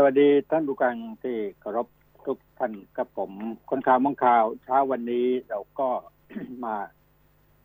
[0.00, 1.88] สวัสดีท่านผู้กังที่เคารพ
[2.26, 3.30] ทุกท่านกับผม
[3.70, 5.88] คนข่าวมองข่าว เช้าวันนี้เราก็
[6.64, 6.76] มา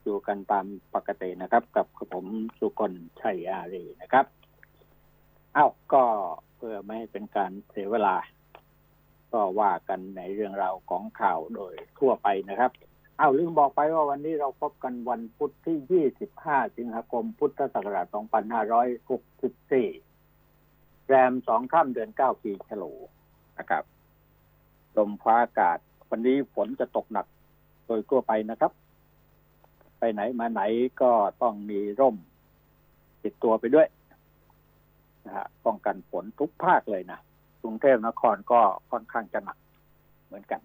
[0.03, 0.65] อยู่กันตาม
[0.95, 2.25] ปกตินะครับ กับผม
[2.59, 4.25] สุคนชัยอารีนะครับ
[5.55, 6.03] อ้าวก็
[6.55, 8.15] เพื่อไม่ให้เป็นการเสียเวลา
[9.33, 12.71] ก็ว่ากันในเรื่องราวของข่าวโดยทั่วไปนะครับ
[13.19, 18.17] อ้าวลืมบอกไปว่าวันนี้เราพบกันวันพุธที่ 25 สิงหาคม พุทธศักราช 2564
[21.07, 22.93] แรมสองข้ามเดือนเก้าปีฉลู
[23.59, 23.83] นะครับ
[24.97, 25.77] ลมฟ้าอากาศ
[26.09, 27.27] วันนี้ฝนจะตกหนัก
[27.85, 28.71] โดยทั่วไปนะครับ
[29.99, 30.61] ไปไหนมาไหน
[31.01, 32.15] ก็ต้องมีร่ม
[33.23, 33.87] ติดตัวไปด้วย
[35.25, 37.19] นะฮะป้องกันฝนทุกภาคเลยนะ
[37.61, 39.57] กรุงเทพนครก็ค่อนข้างจะหนัก
[40.25, 40.61] เหมือนกัน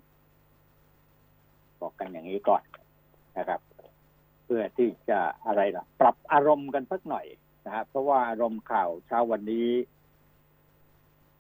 [1.81, 2.62] บอกกันอย่างนี้ก่อน
[3.39, 3.61] นะครับ
[4.45, 7.27] เพื่อที่จะอะไรล่ะ ปรับอารมณ์กันสักหน่อย
[7.67, 9.69] นะฮะเพราะว่าอารมณ์ข่าวเช้าวันนี้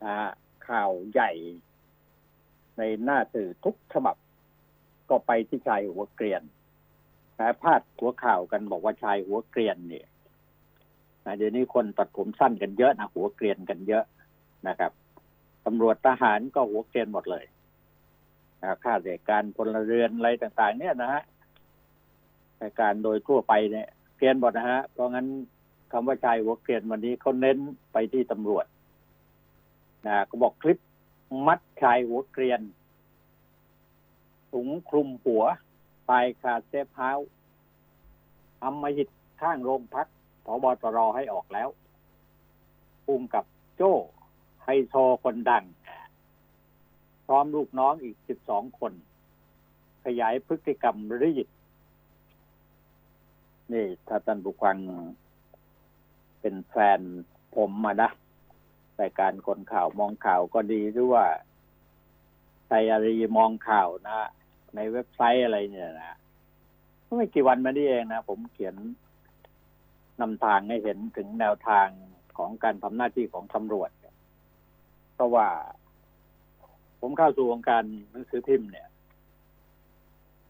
[0.04, 0.30] นะฮะ
[0.68, 1.30] ข่าวใหญ่
[2.78, 4.16] ในหน้าสื่อทุกฉบับ
[5.10, 6.42] ก็ไปที่ชายหัวเกรียน
[7.38, 10.06] นะพาดหัวข่าวกันบอกว่าชายหัวเกรียนเนี่ย
[11.24, 14.04] นะเดี๋ยวนี้คนตัดผมสั้นกันเยอะนะหัวเกรียนกันเยอะ
[14.68, 14.92] นะครับ
[15.66, 17.44] ตำรวจทหารก็หัวเกรียนหมดเลย
[18.62, 21.22] นะข้าราชการพลเรือนอะไรต่าง ๆ เนี่ยนะฮะ
[22.58, 25.26] ในการโดยทั่วไปเนี่ยเกรียนหมดนะฮะเพราะงั้น
[25.92, 27.58] คำว่าชายหัวเกรียนวันนี้เขาเน้น
[27.92, 28.66] ไปที่ตำรวจ
[30.08, 30.78] นะก็บอกคลิป
[31.46, 32.60] มัดชายหัวเกรียน
[34.52, 35.44] ถุงคลุมหัว
[36.08, 37.10] ปลายขาดเซฟเท้า
[38.60, 39.08] ทำมาหิด
[39.40, 40.06] ข้างโรงพัก
[40.44, 41.68] ผบตรให้ออกแล้ว
[43.04, 43.44] ภูมิกับ
[43.76, 43.92] โจ้
[44.64, 45.64] ไฮโซคนดัง
[47.26, 48.92] พร้อมลูกน้องอีกสิบสองคน
[50.04, 51.46] ขยายพฤติกรรมรีด
[53.72, 54.76] นี่ถ้าท่านผู้ฟัง
[56.40, 57.00] เป็นแฟน
[57.54, 58.08] ผมมานะ
[59.00, 61.26] รายการคนข่าวมองข่าวก็ดีหรือว่า
[62.66, 64.28] ไทยอารีมองข่าวนะ
[64.74, 66.16] ในเว็บไซต์อะไรเนี่ยนะ
[67.16, 68.74] ไม่กี่วันมานี้เองนะ ผมเขียน
[70.20, 71.86] นำทางให้เห็นถึงแนวทาง
[72.38, 73.90] ของการทำหน้าที่ของตำรวจ
[75.14, 75.48] เพราะว่า
[77.00, 78.88] ผมเข้าสู่วงการหนังสือพิมพ์เนี่ย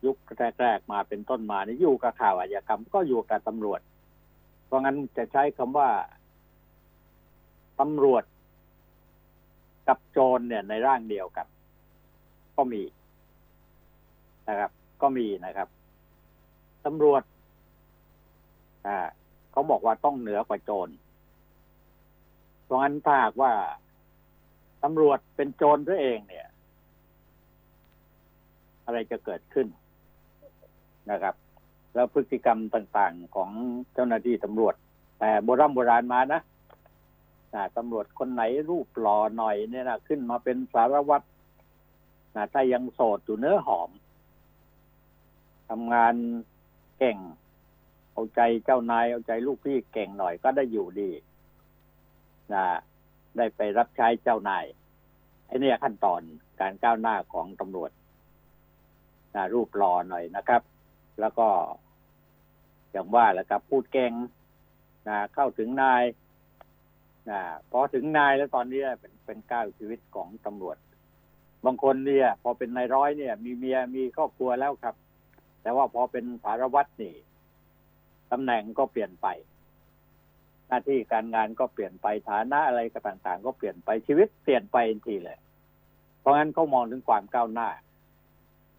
[0.05, 0.17] ยุค
[0.61, 3.81] แรกๆมาเป็นต้นมานี่อยู่กับข่าวอาชญากรรมก็อยู่กับตำรวจ
[4.67, 5.91] เพราะงั้นจะใช้คำว่า
[7.81, 8.25] ตำรวจ
[9.89, 11.47] กับโจรเนี่ยในร่างเดียวกัน
[12.57, 12.83] ก็มี
[14.49, 14.71] นะครับ
[15.03, 15.69] ก็มีนะครับ
[16.85, 17.23] ตำรวจ
[18.87, 18.97] อ่า
[19.53, 20.89] เขาบอกว่าต้องเหนือกว่าโจร
[22.65, 23.53] เพราะงั้นถ้าหากว่า
[24.83, 26.47] ตำรวจเป็นโจรตัวเองเนี่ย
[28.85, 29.67] อะไรจะเกิดขึ้น
[31.11, 31.35] นะครับ
[31.95, 33.51] แล้วพฤติกรรมต่างๆของ
[33.95, 34.75] เจ้าหน้าที่ตำรวจ
[35.19, 36.43] แต่โบราณโบราณมานะนะ
[37.77, 41.27] ตำรวจคนไหนรูปหล่อหน่อยเนี่ยนะขึ้นมาเป็นสารวัตร
[42.37, 43.91] นะถ้ายังโสดอยู่เนื้อหอม
[45.69, 46.15] ทำงาน
[46.99, 47.19] เก่ง
[48.13, 51.11] เอาใจเจ้านาย เอาใจลูกพี่เก่งหน่อยก็ได้อยู่ดี
[52.53, 52.65] นะ
[53.37, 54.65] ได้ไปรับใช้เจ้านาย
[55.47, 56.21] ไอ้นี่ขั้นตอน
[56.61, 57.91] การก้าวหน้าของตำรวจ
[59.35, 60.63] นะรูปหล่อหน่อยนะครับ
[61.21, 61.49] แล้วก็
[62.91, 64.13] อย่างว่าแหละครับพูดเก่ง
[65.09, 66.03] นะเข้าถึงนาย
[67.31, 67.41] นะ
[67.71, 70.77] พอถึงนายแล้วตอนนี้เป็นเป็นก้าวชีวิตของตำรวจ
[71.65, 74.95] บางคนเนี่ย พอเป็นนายร้อยเนี่ย มีเมียมีครอบครัวแล้วครับ
[75.63, 77.15] แต่ว่าพอเป็นสารวัตรนี่
[78.33, 79.27] ตำแหน่งก็เปลี่ยนไป
[80.69, 85.39] หน้าที่การงานก็เปลี่ยนไปฐานะอะไรก็ต่างๆ ก็เปลี่ยนไปชีวิตเปลี่ยนไปทีเลย
[86.21, 87.69] เพราะงั้นเขามองถึงความก้าวหน้า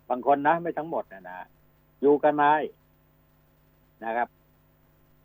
[0.09, 1.39] บางคนนะไม่ทั้งหมดนะนะ
[2.01, 2.63] อยู่กันนาย
[4.03, 4.29] นะครับ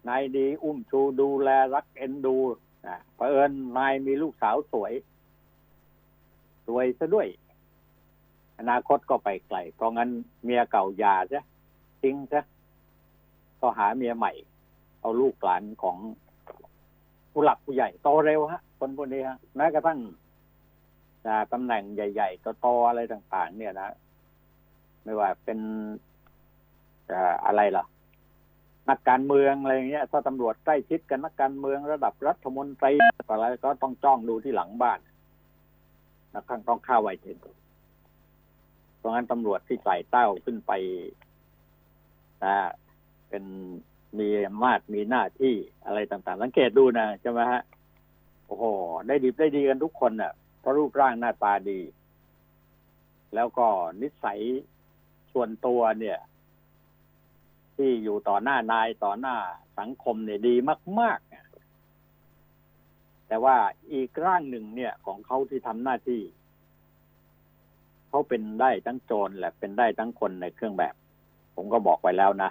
[0.08, 2.36] นายดีอุ้มชูดูแลรักเอ็นดู
[2.88, 4.92] นะเผอิญนายมีลูกสาวสวย
[6.66, 7.28] สวยซะด้วย
[8.58, 10.10] อนาคตก็ไปไกล เพราะงั้น
[10.44, 11.44] เมียเก่าหย่าซะ
[12.02, 12.40] ทิ้งซะ
[13.60, 14.32] ก็หาเมียใหม่
[15.00, 15.96] เอาลูกหลานของ
[17.32, 20.00] ผู้หลักผู้ใหญ่โตเร็วฮะ คนพวกนี้ฮะแม้กระทั่ง
[21.52, 23.88] ตำแหน่งใหญ่ๆโตๆอะไรต่าง ๆ เนี่ยนะ
[25.04, 25.58] ไม่ว่าเป็น
[27.46, 27.84] อะไรล่ะ
[28.90, 32.94] นักการเมืองอะไรเงี้ยถ้าตำรวจใกล้ชิดกันนักการเมืองระดับรัฐมนตรี
[33.28, 35.00] อะไรก็ต้องจ้องดูที่หลังบ้าน
[36.32, 37.38] นะข้างต้องข้าไว้ถึง
[38.98, 40.72] เพราะงั้นตำรวจที่ไต่เต้าขึ้นไป
[42.44, 42.56] นะ
[43.28, 43.44] เป็น
[44.18, 44.28] มี
[44.62, 45.54] มาตรมีหน้าที่
[45.86, 47.62] อะไรต่างๆ สังเกตดูนะใช่ไหมฮะ
[48.46, 48.64] โอ้โห
[49.06, 51.80] ได้ดีได้ดีกันทุกคนน่ะเพราะรูปร่างหน้าตาดี
[53.34, 53.66] แล้วก็
[54.02, 54.40] นิสัย
[55.32, 56.18] ส่วนตัวเนี่ย
[57.76, 59.36] ที่อยู่ต่อหน้านายต่อหน้า
[59.78, 60.54] สังคมเนี่ยดี
[61.00, 61.18] มาก
[63.28, 63.56] แต่ว่า
[63.92, 66.20] อีกร่างหนึ่งเนี่ยของเขาที่ทำหน้าที่
[68.08, 70.94] เขาเป็นได้ทั้งโจรและเป็นได้ทั้งคนในเครื่องแบบ
[71.54, 72.50] ผมก็บอกไว้แล้วนะ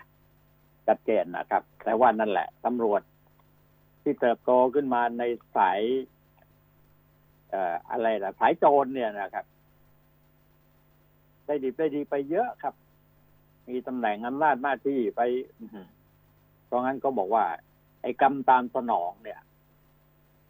[0.87, 3.01] ชัดเจนนะครับ แต่ว่านั่นแหละตำรวจ
[4.01, 5.23] ที่เติบโตขึ้นมาใน
[5.57, 5.81] สาย
[7.49, 9.45] เอ่ออะไรล่ะสายโจรเนี่ยนะครับ
[11.45, 12.73] ได้ดีได้ดีไปเยอะครับ
[13.69, 15.21] มีตำแหน่งอำนาจหน้าที่ไป
[16.65, 17.45] เพราะงั้นก็บอกว่า
[18.01, 19.39] ไอ้กรรมตามสนองเนี่ย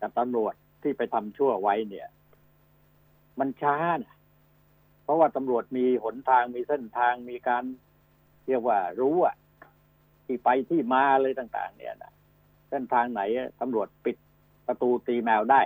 [0.02, 2.08] กับตำรวจที่ไปทำชั่วไว้เนี่ย
[3.40, 4.16] มันช้านะ
[5.04, 7.64] เพราะว่าตำรวจมีหนทางมีเส้นทางมีการ
[8.48, 9.36] เรียกว่ารู้อะ
[10.26, 12.14] ที่ไปที่มาเลยต่าง ๆ เนี่ยนะ
[12.70, 13.22] เส้นทางไหน
[13.62, 14.18] ตำรวจปิด
[14.68, 15.62] ประตูตีแมวได้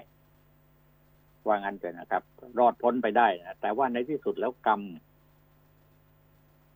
[1.45, 2.23] ว่างั้นเถอะนะครับ
[2.59, 4.81] รอดพ้นไปได้นะแต่ว่าในที่สุดแล้วกรรม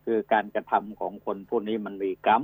[0.04, 2.42] คือการกระทำของคนพวกนี้มันมีกรรม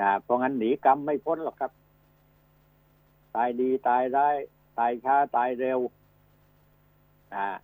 [0.00, 1.72] นะเพราะงั้นหนีกรรมไม่พ้นหรอกครับ
[3.36, 4.28] ตายดีตายได้
[4.78, 5.80] ตายช้าตายเร็ว
[7.34, 7.56] นะ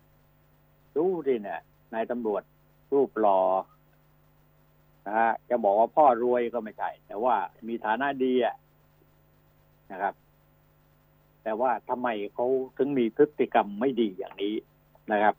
[0.95, 1.61] รู้ดิเนี่ย
[1.93, 2.43] นายตำรวจ
[2.93, 3.41] รูปหล่อ
[5.05, 7.35] นะฮะจะบอกว่าพ่อรวยก็ไม่ใช่ แต่ว่า
[7.67, 8.55] มีฐานะดีอะ
[9.91, 10.13] นะครับ
[11.43, 12.45] แต่ว่าทำไมเขา
[12.77, 14.55] ถึงมีพฤติกรรมไม่ดีอย่างนี้
[15.11, 15.35] นะครับ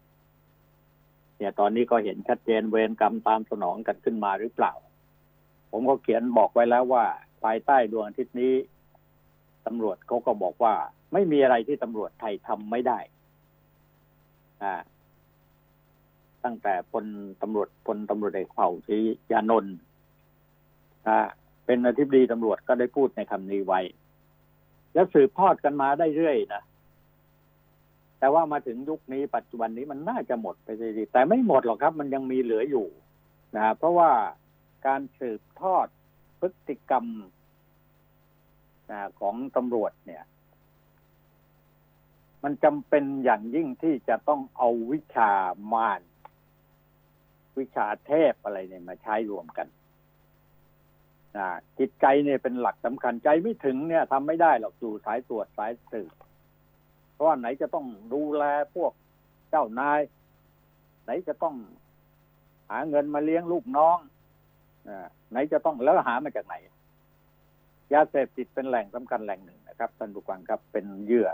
[1.41, 4.73] เนี่ยตอนนี้ก็เห็นชัดเจนเวรกรรมตามสนองกันขึ้นมาหรือเปล่า
[5.71, 7.05] ผมก็เขียนบอกไว้แล้วว่า
[7.45, 8.55] ภายใต้ดวงอาทิตย์นี้
[9.67, 10.75] ตำรวจเขาก็บอกว่า
[11.13, 12.99] ไม่มีอะไรที่ตำรวจไทยทำไม่ได้
[14.63, 14.75] อ่า
[16.45, 17.05] ตั้งแต่พล
[17.43, 18.99] ตำรวจพลตำรวจเอกเผ่าศรี
[19.33, 19.77] ยานนท์
[21.09, 21.19] อ่า
[21.67, 23.81] เป็นอธิบดีตำรวจก็ได้พูดในคำนี้ไว้
[24.95, 26.63] แล้วสืบทอดกันมาได้เรื่อยนะ
[28.21, 32.87] แต่ว่ามาถึงยุคนี้ปัจจุบันนี้มันน่าจะหมดไปสิแต่ไม่หมดหรอกครับ มันยังมีเหลืออยู่
[33.57, 34.11] นะเพราะว่า
[34.87, 35.87] การสืบทอด
[36.41, 37.07] พฤติกรรม
[38.91, 40.25] นะของตำรวจเนี่ย
[42.43, 45.33] มันจำเป็นอย่างยิ่งที่จะต้องเอาวิชา
[45.73, 46.01] มาร
[47.59, 49.69] วิชาเทพอะไรเนี่ยมาใช้รวมกัน
[51.37, 56.13] นะจิตใจเนี่ยเป็นหลักสำคัญใจไม่ถึงเนี่ยทำไม่ได้หรอกอยู่สายตรวจสายสืบ
[57.21, 58.45] ราะว่าไหนจะต้องดูแล
[58.75, 58.93] พวก
[59.51, 60.01] เจ้านาย
[61.05, 61.55] ไหนจะต้อง
[62.71, 63.99] หาเงินมาเลี้ยงลูกน้อง
[64.89, 64.91] อ
[65.31, 66.55] ไหนจะต้องแล้วหามาจากไหน
[67.93, 71.31] ยาเสพติดเป็นแหล่งสำคัญแหล่งหนึ่งนะครับท่านผู้ฟังครับเป็นเหยื่อ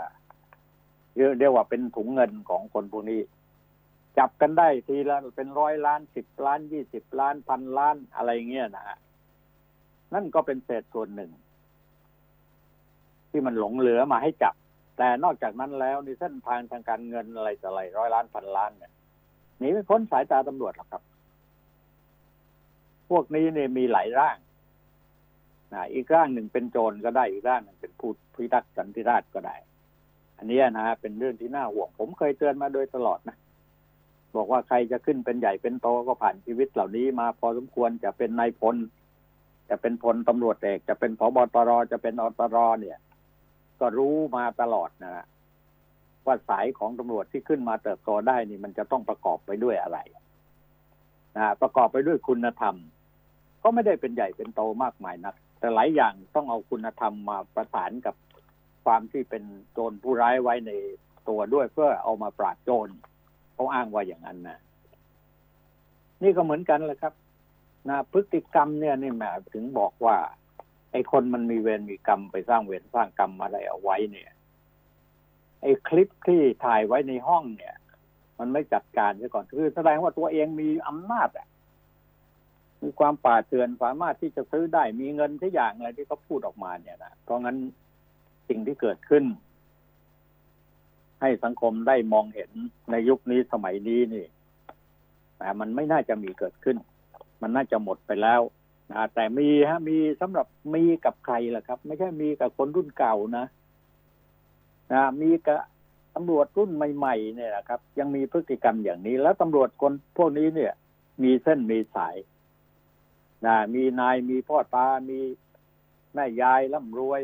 [1.15, 3.21] เรียกเรียกว่าเป็นถุงเงินของคนพวกนี้
[4.17, 8.97] จับกันได้ทีละเป็นร้อยล้านสิบล้านยี่สิบล้านพันล้านอะไรเงี้ยนะฮะ
[10.13, 11.31] นั่นก็เป็นเศษส่วนหนึ่ง
[13.29, 14.55] ที่มันหลงเหลือมาให้จับ
[14.97, 18.91] แต่นอกจากนั้นแล้วในเส้นทางทางการเงินอะไรต่ออะไรร้อยล้านพันล้านเนี่ย
[19.59, 21.01] หนีไม่พ้นสายตาตำรวจหรอกครับ
[23.09, 24.37] พวกนี้เนี่ยมีหลายร่าง
[25.73, 29.55] นะอีกร่างหนึ่งเป็นโจรก็ได้อีกร่างหนึ่งเป็นผู้พิทักษ์สันติราษฎร์ก็ได้
[30.37, 33.37] อันนี้นะฮะเป็นเรื่องที่น่าห่วง ผมเคยเตือนมาโดยตลอดนะ
[34.35, 38.75] บอกว่าใครจะขึ้นเป็นใหญ่เป็นโตก็ผ่านชีวิตเหล่านี้มาพอสมควรจะเป็นนายพล
[39.69, 42.97] จะเป็นพลตำรวจเอก จะเป็นผบตรจะเป็นอตรเนี่ย
[43.81, 45.25] ก็รู้มาตลอดนะฮะ
[46.25, 49.99] ว่าสายของตำรวจที่ขึ้นมาเติบโตได้นี่มันจะต้องประกอบไปด้วยอะไร
[51.35, 52.75] นะประกอบไปด้วยคุณธรรม
[53.63, 58.15] ก็ไม่ได้เป็นใหญ่เป็นโตมากมายนัก แต่หลายอย่างต้องเอาคุณธรรมมาประสานกับ
[58.85, 60.71] ความที่เป็นโจรผู้ร้ายไว้ใน
[61.29, 62.87] ตัวด้วยเพื่อเอามาปราบโจร
[63.53, 64.59] เขาอ้างว่าอย่างนั้นนะ
[66.23, 67.13] นี่ก็เหมือนกันแหละครับ
[67.89, 70.17] นะพฤติกรรมเนี่ยนี่แหมถึงบอกว่า
[70.91, 74.31] ไอ้คนมันมีเวรมีกรรมไปสร้างเวรสร้างกรรมอะไรเอาไว้เนี่ย
[75.61, 77.75] ไอ้คลิปที่ถ่ายไว้ในห้องเนี่ย
[78.39, 81.47] มันไม่จัดการซะก่อนคือแสดงว่าตัวเองมีอำนาจอะ
[82.81, 87.57] มีความป่าเถื่อนสามารถที่จะซื้อได้มีเงินทุกอย่างอะไรที่เขาพูดออกมาเนี่ยนะเพราะงั้น
[88.49, 89.23] สิ่งที่เกิดขึ้น
[91.21, 92.51] ให้สังคมได้มองเห็น
[92.91, 94.25] ในยุคนี้สมัยนี้นี่
[95.37, 96.77] แต่มันไม่น่าจะมีเกิดขึ้น
[97.41, 98.41] มันน่าจะหมดไปแล้ว
[98.91, 103.45] นะแต่มีฮะ มีสำหรับมีกับใครล่ะครับ ไม่ใช่มีกับคนรุ่นเก่านะ
[104.93, 105.59] นะมีกับ
[106.15, 110.73] ตำรวจรุ่นใหม่ ๆ เนี่ยนะครับ ยังมีพฤติกรรมอย่างนี้ แล้วตำรวจคนพวกนี้เนี่ย
[111.23, 112.15] มีเส้นมีสาย
[113.45, 115.19] นะมีนายมีพ่อตา มี
[116.13, 117.21] แม่ยายร่ำรวย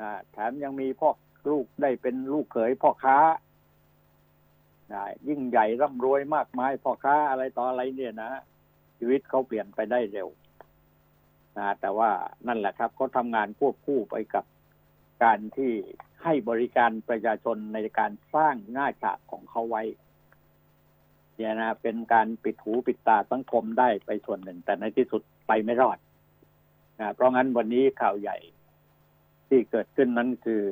[0.00, 1.10] นะแถมยังมีพ่อ
[1.50, 3.18] ลูกได้เป็นลูกเขยพ่อค้า
[4.92, 8.30] นะยิ่งใหญ่ร่ำรวยมากมายพ่อค้าอะไรต่ออะไรเนี่ยนะ
[8.98, 10.28] ชีวิตเขาเปลี่ยนไปได้เร็ว
[11.58, 12.10] นะแต่ว่า
[12.46, 14.44] นั่นแหละครับเขาทำงานควบคู่ไปกับ
[15.24, 15.72] การที่
[16.22, 19.82] ให้บริการประชาชนในการสร้างหน้าฉากของเขาไว้
[21.36, 25.98] เนี่ยนะเป็นการปิดหูปิดตาสังคมได้ไปส่วนหนึ่ง แต่ในที่สุดไปไม่รอด
[26.98, 28.36] นะเพราะงั้นวันนี้ข่าวใหญ่
[29.48, 30.64] ที่เกิดขึ้นนั้นคือ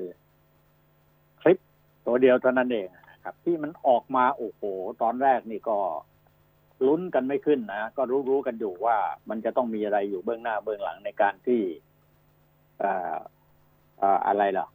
[1.40, 1.58] คลิป
[2.06, 4.62] ตัวเดียวเท่านั้นเองนะครับ ที่มันออกมาโอ้โห
[5.02, 5.78] ตอนแรกนี่ก็
[6.86, 8.96] ลุ้นกันไม่ขึ้นนะก็รู้ๆกันอยู่ว่า
[9.28, 11.60] มันจะต้องมีอะไรอยู่เบื้องหน้าเบื้องหลังในการที่
[12.82, 13.16] อ่า
[14.02, 14.66] อ่าอะไรล่ะ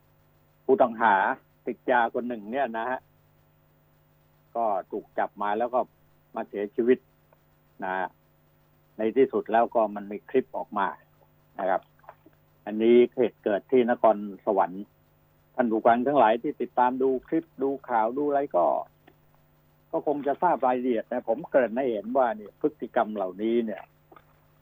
[0.65, 1.15] ผู้ต้องหา
[1.67, 2.99] ติดยาคนหนึ่งเนี่ยนะฮะ
[4.55, 5.79] ก็ถูกจับมาแล้วก็
[6.35, 6.99] มาเสียชีวิต
[7.83, 8.07] นะ
[8.97, 10.87] ในที่สุดแล้วก็มันมีคลิปออกมา
[11.59, 11.81] นะครับ
[12.65, 14.15] อันนี้เหตุเกิดที่นคร
[14.45, 14.83] สวรรค์
[15.55, 18.65] ท่านผู้ฟังทั้งหลายที่ติดตามดูคลิปดูข่าวดูอะไรก็
[19.91, 23.81] ก็คงจะทราบรายละเอียดนะผมเกริ่นให้เห็นว่าเนี่ยพฤติกรรมเหล่านี้เนี่ย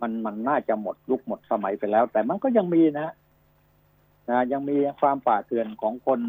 [0.02, 3.10] มันมันน่าจะหมดยุคหมดสมัยไปแล้ว แต่มันก็ยังมีนะ
[4.30, 6.20] นะยังมีความป่าเถื่อนของคน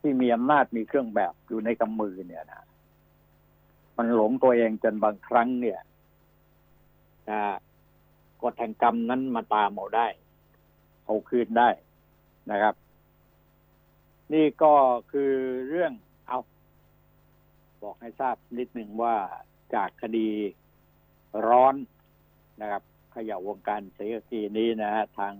[0.00, 2.62] ที่มีอำนาจมีเครื่องแบบอยู่ในกำมือเนี่ยนะ
[3.96, 5.80] มันหลงตัวเองจนบางครั้งเนี่ย
[7.30, 7.40] นะ
[8.42, 10.06] กฎแห่งกรรมนั้นมาตามเอาได้
[11.04, 11.68] เอาคืนได้
[12.50, 12.74] นะครับ
[14.32, 14.72] นี่ก็
[15.12, 15.32] คือ
[15.68, 15.92] เรื่อง
[17.82, 19.16] บอกให้ทราบนิดหนึ่งว่า
[19.74, 20.28] จากคดี
[21.48, 21.74] ร้อน
[22.60, 22.82] นะครับ
[23.14, 25.34] ขย่าวงการเสียกีนี้นะฮะทาง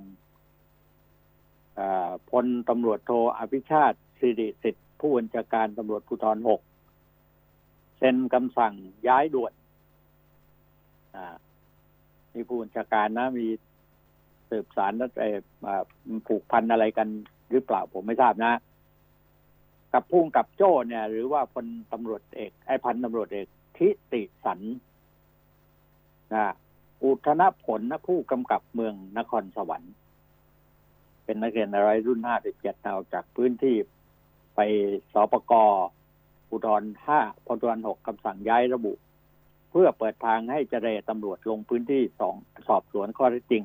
[2.30, 6.61] พลตำรวจโทอภิชาติสิริสิทธิ์ผู้บัญชาการตำรวจภูธรหก
[7.99, 8.75] เซ็นคำสั่ง
[9.09, 9.52] ย้ายด่วน
[11.14, 11.35] อ่า
[12.35, 13.47] มีผู้บัญชาการนะมี
[14.50, 15.83] สืบสารแล้วเอ่ออ่า
[16.26, 17.09] ผูกพันอะไรกัน
[17.50, 18.52] หรือเปล่าผมไม่ทราบนะ
[19.92, 24.61] กับพุ่งกับโจ้เนี่ย หรือว่าพลตำรวจเอก ไอ้พันตำรวจเอกทิติสัน
[26.35, 26.47] นะ
[27.02, 29.92] อุทนผลนะผู้กำกับเมืองนครสวรรค์
[31.25, 33.76] เป็นนักเรียนอะไรรุ่นห้าสิบเจ็ดเอาจากพื้นที่
[34.54, 34.61] ไป
[35.12, 35.52] สปก
[36.50, 38.92] อุทรห้าพลทหกคำสั่งย้ายระบุ
[39.71, 42.35] เพื่อเปิดทางให้เจรตำรวจลงพื้นที่สอง
[42.68, 43.64] สอบสวนข้อเท็จจริง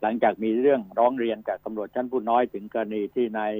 [0.00, 3.54] หลังจากมีเรื่องร้องเรียนจากตำรวจชั้นผู้น้อยถึงกรณีที่นาย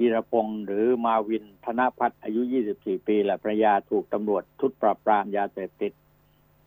[0.00, 2.40] วีรพงศ์หรือมาวินธนพัฒน์อายุ
[2.74, 5.92] 24 ปีและภรรยาถูกตำรวจชุดปราบปรามยาเสพติด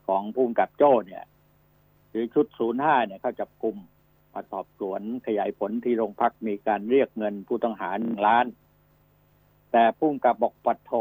[0.07, 1.23] ของผู้กำกับโจ้เนี่ย
[2.09, 2.45] หรือชุด
[2.77, 3.77] 05 เนี่ยเข้าจับกลุ่ม
[4.33, 8.45] มาสอบสวนขยายผลที่โรงพักมีการเรียกเงินผู้ต้องหาหนึ่งล้าน
[9.71, 10.91] แต่ผู้กำกับบอกปัดโถ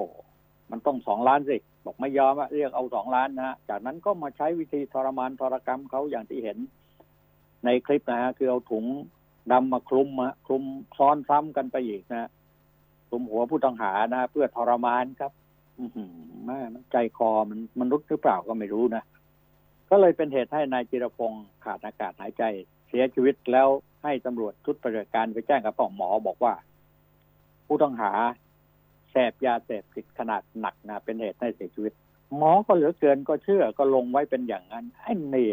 [0.71, 6.59] มันต้องสองล้านสิ บอกไม่ยอมอะเรียกเอาสองล้านนะฮะจากนั้นก็มาใช้วิธีทรมานทรกรรมเขาอย่างที่เห็น
[7.65, 8.85] ในคลิปนะฮะคือเอาถุง
[9.53, 10.63] ดำมาคลุมอะคลุม
[10.99, 12.31] ซ้อนซ้ำกันไปอีกนะ
[13.09, 15.33] คลุมหัวผู้ต้องหานะเพื่อทรมานครับ
[15.81, 16.13] อือหือ
[16.45, 16.59] แม่
[16.93, 19.03] ใจคอมันมนุษย์หรือเปล่าก็ไม่รู้นะ
[19.91, 22.43] ก็เลยเป็นเหตุให้นายจิรพงศ์ขาดอากาศหายใจ
[22.89, 23.69] เสียชีวิตแล้ว
[24.03, 26.55] ให้ตำรวจชุดปฏิบัติการไปแจ้งกับป้องหมอบอกว่า
[27.67, 28.13] ผู้ต้องหา
[29.11, 31.93] เสพยาเสพติดขนาดหนักนะเป็นเหตุให้เสียชีวิต
[32.37, 35.53] หมอก็เหลือเกินก็เชื่อก็ลงไว้เป็นอย่างนั้นไอ้นี่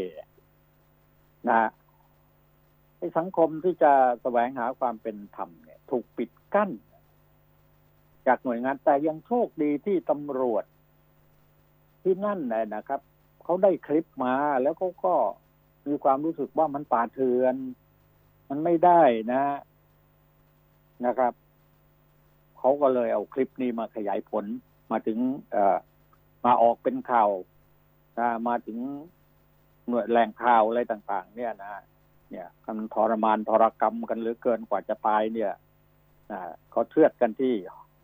[1.49, 1.59] นะ
[3.17, 3.91] สังคมที่จะ
[4.21, 6.71] แสวงหาความเป็นธรรมเนี่ย ถูกปิดกั้น
[8.27, 10.63] จากหน่วยงานแต่ยังโชคดีที่ตำรวจ
[12.03, 13.01] ที่นั่นนะนะครับ
[13.43, 15.15] เขาได้คลิปมาแล้วเขาก็
[15.87, 17.55] มีความรู้สึกว่ามันป่าเถือน
[18.49, 19.01] มันไม่ได้
[19.33, 19.43] นะ
[21.05, 21.33] นะครับ
[22.57, 24.45] เขาก็เลยเอาคลิปนี้มาขยายผล
[24.91, 25.17] มาถึง
[25.51, 25.77] เอ่อ
[26.45, 27.29] มาออกเป็นข่าว
[28.47, 28.77] มาถึง
[29.87, 31.71] หน่วยแหล่งข่าวอะไรต่าง ๆ เนี่ยนะ
[32.31, 35.51] เนี่ยมันทรมานทรกรรมกันเหลือเกินกว่าจะตายเนี่ย
[36.31, 36.39] นะ
[36.71, 37.53] เขาเชือดกันที่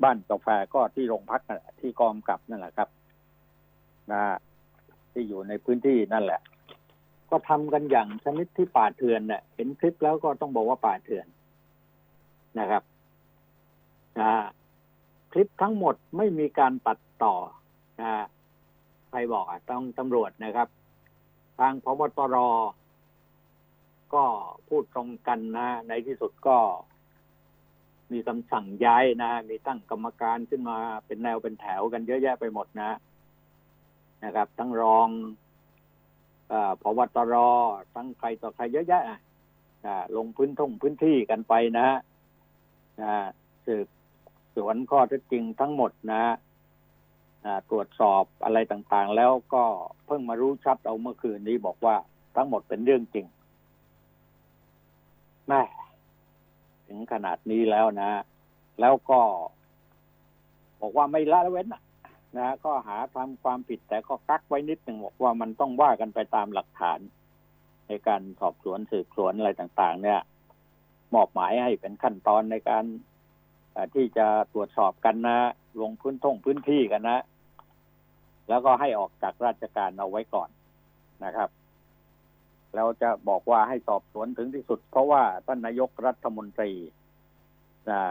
[0.04, 2.90] บ้านกาแฟก็ที่โรงพักนั่นแหละที่กองกับนั่นแหละครับ
[4.12, 4.22] นะ
[5.12, 6.42] ที่อยู่ในพื้นที่นั่นแหละ
[7.30, 11.28] ก็ทำกันอย่างชนิดที่ป่าเถื่อนเนี่ยเห็นคลิปแล้วก็ต้องบอกว่าป่าเถื่อน
[12.60, 12.84] นะครับ
[14.20, 14.32] นะ
[15.32, 17.36] คลิปทั้งหมดไม่มีการตัดต่อ
[18.02, 18.10] นะ
[19.10, 20.68] ใครบอกอะต้องตำรวจนะครับ
[21.60, 22.36] ทางพบตร
[24.14, 24.24] ก็
[24.68, 26.58] พูดตรงกันนะ ในที่สุดก็
[28.12, 32.92] มีคำสั่งย้ายนะ มีตั้งกรรมการขึ้นมาเป็นแนวเป็นแถวกันเยอะแยะไปหมดนะ
[34.24, 35.08] นะครับ ทั้งรอง
[36.52, 37.34] อพบตร
[37.96, 39.20] ทั้งใครต่อใครเยอะแยะอะ
[40.16, 41.88] ลงพื้นท่งพื้นที่กันไปนะ
[43.02, 43.14] นะ
[43.66, 43.88] สืบ
[44.56, 46.24] สวนข้อเท็จจริงทั้งหมดนะ
[47.70, 49.64] ตรวจสอบอะไรต่างๆ แล้วก็
[50.06, 51.96] เพิ่งมารู้ชัดเอาเมื่อคืนนี้บอกว่า
[52.36, 53.26] ทั้งหมดเป็นเรื่องจริง
[55.48, 55.62] แม่
[56.88, 58.12] ถึงขนาดนี้แล้วนะ
[58.80, 59.22] แล้วก็
[60.82, 61.68] บอกว่าไม่ละเว้น
[62.38, 67.00] นะก็หาทำความผิดแต่ก็กักไว้นิดหนึ่งบอกว่ามันต้องว่ากันไปตามหลักฐาน
[67.88, 70.20] ในการสอบสวนสืบสวนอะไรต่าง ๆ เนี่ย
[71.14, 72.84] มอบหมายให้เป็นขั้นตอนในการ
[73.94, 75.38] ที่จะตรวจสอบกันนะ
[75.82, 77.20] ลงพื้นท่งพื้นที่กันนะ
[78.50, 80.50] แล้วก็ให้ออกจากราชการเอาไว้ก่อน
[81.26, 81.50] นะครับ
[82.76, 86.72] แล้วจะบอกว่าให้สอบสวนถึงที่สุด เพราะว่าท่านนายกรัฐมนตรี
[87.90, 88.02] นะ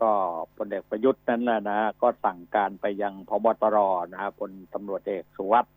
[0.00, 0.12] ก็
[0.56, 3.78] พลเอกประยุทธ์นั้นนะนะก็สั่งการไปยังพบตร
[4.12, 5.72] นะฮะพลตำรวจเอกสุวัสด์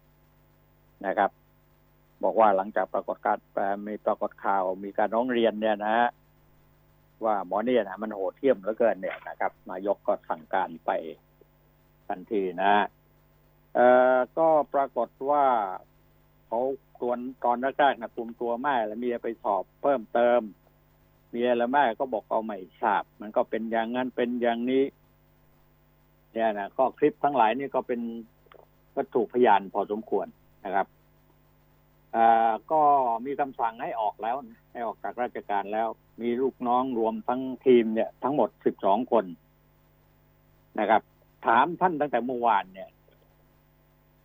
[1.05, 1.31] นะครับ
[2.23, 3.37] บอกว่าหลังจากปรากฏการ
[3.87, 6.07] มีปรากฏข่าวมีการร้องเรียนเนี่ยนะฮะ
[7.25, 10.91] ว่าหมอเนี่ยนะมันโหดเที่ยมเหลือเกินเนี่ยนะครับ นายกก็สั่งการไป
[12.07, 12.73] ทันทีนะ
[13.75, 15.45] เอ่อก็ปรากฏว่า
[16.49, 16.61] เขา
[17.01, 20.41] ตวนตอนแรกๆนะคุมตัวแม่แล้วเมียไปสอบเพิ่มเติม
[21.31, 24.83] เมียและแม่ก็บอกเอาไม่ทราบ มันก็เป็นอย่างนั้นเป็นอย่างนี้
[26.33, 28.01] เนี่ยนะก็คลิปทั้งหลายนี่ก็เป็น
[28.95, 30.27] วัตถุพยานพอสมควร
[30.65, 30.87] นะครับ
[32.15, 32.81] อ่าก็
[33.25, 34.35] มีคำสั่งให้ออกแล้ว
[34.71, 35.87] ให้ออกจากราชการแล้ว
[36.21, 39.25] มีลูกน้องรวมทั้งทีมเนี่ย ทั้งหมดสิบสองคน
[40.79, 41.01] นะครับ
[41.45, 42.89] ถามท่านตั้งแต่เมื่อวานเนี่ย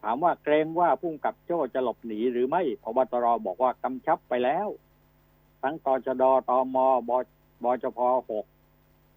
[0.05, 4.69] ถามว่าเกรงว่าพุ่งกับโจ้จะหลบหนีหรือไม่พบตรบอกว่ากำชับไปแล้ว
[5.63, 6.77] ทั้งตชดตม
[7.09, 7.11] บ
[7.63, 7.99] บจพ
[8.31, 8.47] หก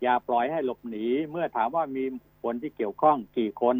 [0.01, 2.03] อย่าปล่อยให้หลบหนี เมื่อถามว่ามี
[2.43, 3.77] คนที่เกี่ยวข้องกี่คน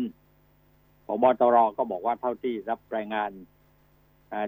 [1.06, 3.32] พบตรก็บอกว่าเท่าที่รับรายงาน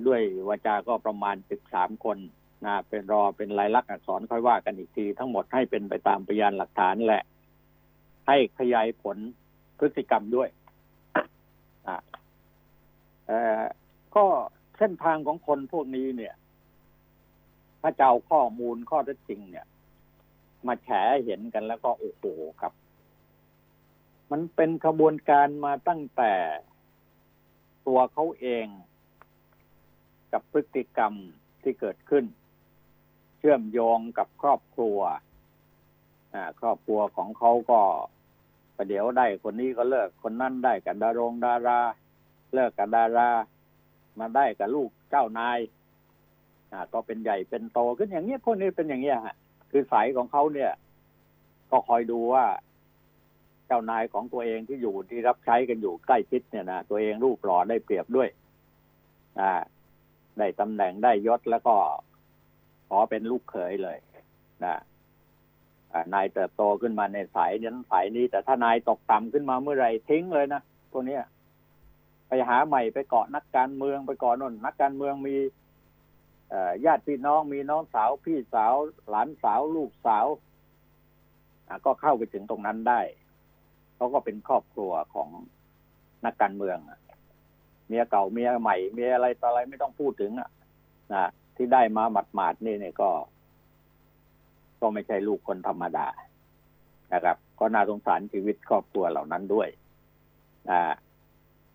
[0.07, 2.17] ด้วยวาจาก็ประมาณสิบสามคน
[2.65, 7.23] นะเป็นรอเป็นลายลักษณ์อักษรค่อยว่ากันอีกที ทั้งหมดให้เป็นไปตามพยานหลักฐานแหละ
[8.27, 9.17] ให้ขยายผล
[9.79, 10.49] พฤติกรรมด้วย
[14.15, 14.25] ก็
[14.77, 16.35] เส้นทางของคนพวกนี้เนี่ย
[17.81, 19.67] ถ้าจะเอาข้อมูลข้อเท็จจริง เนี่ย
[20.67, 20.89] มาแฉ
[21.25, 22.23] เห็นกันแล้วก็โอ้โห
[22.61, 22.73] ครับ
[24.31, 26.33] มันเป็นขบวนการมาตั้งแต่
[27.87, 28.65] ตัวเขาเอง
[30.33, 31.13] กับพฤติกรรม
[31.63, 32.25] ที่เกิดขึ้น
[33.37, 34.99] เชื่อมโยงกับครอบครัว
[36.33, 37.81] อ่าครอบครัวของเขาก็
[38.75, 41.79] ประเดี๋ยวได้คนนี้ก็เลิก คนนั้นได้กับดารงดารา
[42.53, 43.29] เลิกกับดารา
[44.19, 45.59] มาได้กับลูกเจ้านาย
[46.71, 49.35] อ่าก็เป็นใหญ่เป็นโตขึ้นอย่างเงี้ยพวกนี้เป็นอย่างเงี้ยฮะ
[49.71, 50.71] คือสายของเขาเนี่ย
[51.71, 52.45] ก็คอยดูว่า
[53.67, 58.29] เจ้านายของตัวเองที่อยู่ที่รับใช้กันอยู่ใกล้ชิดเนี่ยนะตัวเองรูปหล่อได้เปรียบด้วย
[59.39, 59.51] อ่า
[60.37, 61.75] ได้ตำแหน่งได้ยศแล้วก็
[62.89, 63.97] ขอเป็นลูกเขยเลย
[64.65, 64.75] นะ
[65.93, 71.17] อ่านายเติบโตขึ้นมาในสายนั้นสายนี้ แต่ถ้านายตกต่ำขึ้นมาเมื่อไรทิ้งเลยนะพวกนี้
[72.29, 75.35] ไปหาใหม่ไปเกาะนักการเมืองไปเกาะนนนักการเมืองมี
[76.85, 78.73] ญาติพี่น้องมีน้องสาวพี่สาว
[79.09, 80.25] หลานสาวลูกสาว
[81.85, 83.01] ก็เข้าไปถึงตรงนั้นได้
[83.95, 85.29] เขาก็เป็นครอบครัวของ
[86.25, 86.77] นักการเมือง
[87.87, 90.49] เมียเก่าเมียใหม่เมียอะไรต่ออะไรไม่ต้องพูดถึงอะ
[91.13, 93.09] นะที่ได้มาหมัดหมาดนี่เนี่ยก็
[94.81, 96.07] ก็ไม่ใช่ลูกคนธรรมดา
[97.13, 99.69] นะครับ ก็น่าสงสารชีวิตครอบครัวเหล่านั้นด้วย
[100.69, 100.79] นะ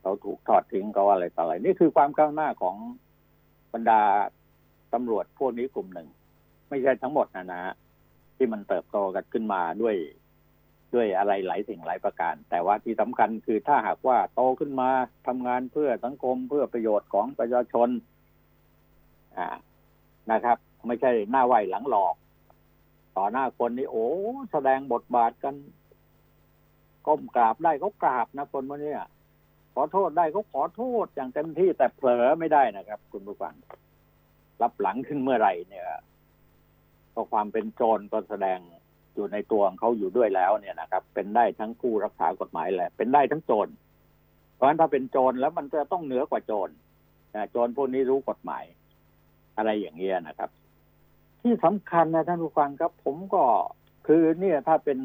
[0.05, 2.77] เขาถูกทอดทิ้งก็อะไรต่ออะไรนี่คือความก้าวหน้าของ
[3.73, 4.01] บรรดา
[4.95, 6.09] ตำรวจพวกนี้กลุ่มหนึ่ง
[6.69, 7.75] ไม่ใช่ทั้งหมดนะนะฮะ
[8.37, 9.97] ที่มันเติบโตกันขึ้นมาด้วย
[10.95, 14.89] ด้วยอะไรหลายสิ่งหลายประการ แต่ว่าที่สำคัญคือถ้าหากว่าโตขึ้นมา
[15.27, 17.89] ทำงานเพื่อสังคมเพื่อประโยชน์ของประชาชน
[19.37, 19.49] อ่า
[20.33, 22.15] นะครับ ไม่ใช่หน้าไหวหลังหลอก
[23.17, 24.09] ต่อหน้าคนนี่โอ้
[24.53, 25.55] แสดงบทบาทกัน
[27.07, 28.93] ก้มกราบได้เขากราบนะคนพวกนี้
[29.75, 33.55] ขอโทษได้เขาขอโทษอย่างเต็มที่แต่เผลอไม่ได้นะครับ คุณผู้ฟัง
[34.63, 35.85] รับหลังขึ้นเมื่อไหร่เนี่ย
[37.15, 38.59] ก็ความเป็นโจรก็แสดง
[39.15, 43.69] อยู่ในตัวของเขาอยู่ด้วยแล้วเนี่ยนะครับ เป็นได้ทั้งผู้รักษากฎหมายแหละ เป็นได้ทั้งโจร
[44.55, 46.69] เพราะฉะนั้นถ้าเป็นโจรแล้วมันจะต้องเหนือกว่าโจร
[47.51, 48.65] โจรพวกนี้รู้กฎหมาย
[49.57, 50.51] อะไรอย่างเงี้ยนะครับ
[51.43, 53.45] ที่สำคัญนะท่านผู้ฟังครับ ผมก็
[54.07, 54.99] คือเนี่ยถ้าเป็น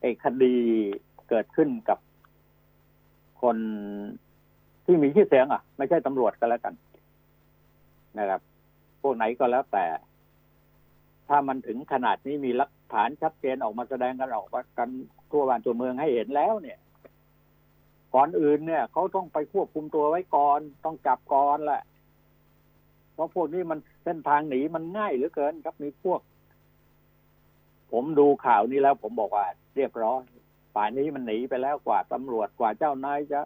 [0.00, 0.56] เอกคดี
[1.28, 1.98] เกิดขึ้นกับ
[3.42, 3.56] คน
[4.84, 6.74] ที่มีชื่อเสียงอะ ไม่ใช่ตำรวจก็แล้วกัน
[8.18, 8.40] นะครับ
[9.02, 9.86] พวกไหนก็แล้วแต่
[11.28, 14.88] ถ้ามันถึงขนาดนี้มีหลักฐานชัดเจนออกมาแสดงกันออกมากัน
[15.30, 16.78] ทั่วบ้านทั่วเมืองให้เห็นแล้วเนี่ย
[18.14, 21.82] ก่อนอื่นเนี่ยเขาต้องไปควบคุมตัวไว้ก่อน ต้องจับก่อนแหละ
[23.14, 26.20] เพราะพวกนี้มันเส้นทางหนีมันง่ายเหลือเกิน ครับมีพวก
[27.92, 29.46] ผมดูข่าวนี้แล้ว ผมบอกว่า
[29.76, 30.22] เรียบร้อย
[30.76, 33.40] ป่านนี้มันหนีไปแล้วกว่าตำรวจกว่าเจ้านายจะ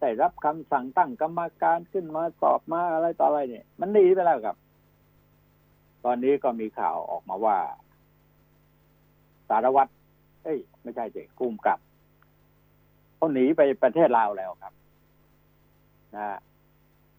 [0.00, 4.56] ได้รับคำสั่งตั้งกรรมการขึ้นมาสอบมาอะไรต่ออะไรเนี่ย มันหนีไปแล้วครับ
[6.04, 7.58] ตอนนี้ก็มีข่าวออกมาว่า
[9.48, 9.92] สารวัตร
[10.44, 11.78] เอ้ย ไม่ใช่เจ๊กุ้มกับ
[13.16, 14.72] เขาหนีไปประเทศลาวแล้วครับ
[16.16, 16.38] นะ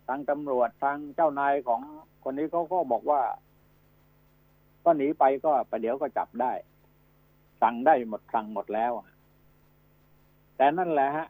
[0.07, 1.81] ทางตำรวจทางเจ้านายของ
[2.23, 3.21] คนนี้เขาก็บอกว่า
[4.83, 6.53] ก็หนีไปก็ประเดี๋ยวก็จับได้
[7.62, 8.91] สั่งได้หมดสั่งหมดแล้ว
[10.60, 11.28] แต่นั่นแหละฮะ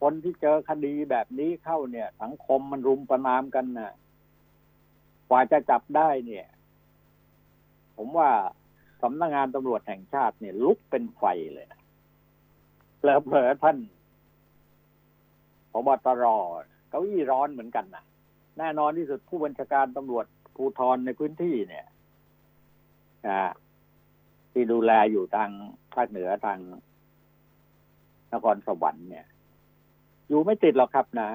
[0.00, 3.92] คนที่เจอคดีแบบนี้เข้าเนี่ย สังคมมันรุมประนามกันนะ
[5.28, 6.46] กว่าจะจับได้เนี่ย
[7.96, 8.30] ผมว่า
[9.02, 11.80] สำนักงานตำรวจแห่งชาติเนี่ย ลุกเป็นไฟเลยนะ
[13.04, 13.78] แล้วเผลอท่าน
[15.72, 16.24] พบตร
[16.90, 18.04] เก้าอี้ร้อนเหมือนกันนะ
[18.58, 21.86] แน่นอนที่สุดผู้บัญชาการตำรวจภูธรในพื้นที่เนี่ย
[23.26, 23.40] อ่า
[24.52, 25.50] ที่ดูแลอยู่ทาง
[25.94, 26.58] ภาคเหนือทาง
[28.32, 29.26] นครสวรรค์เนี่ย
[30.28, 31.28] อยู่ไม่ติดหรอกครับนะ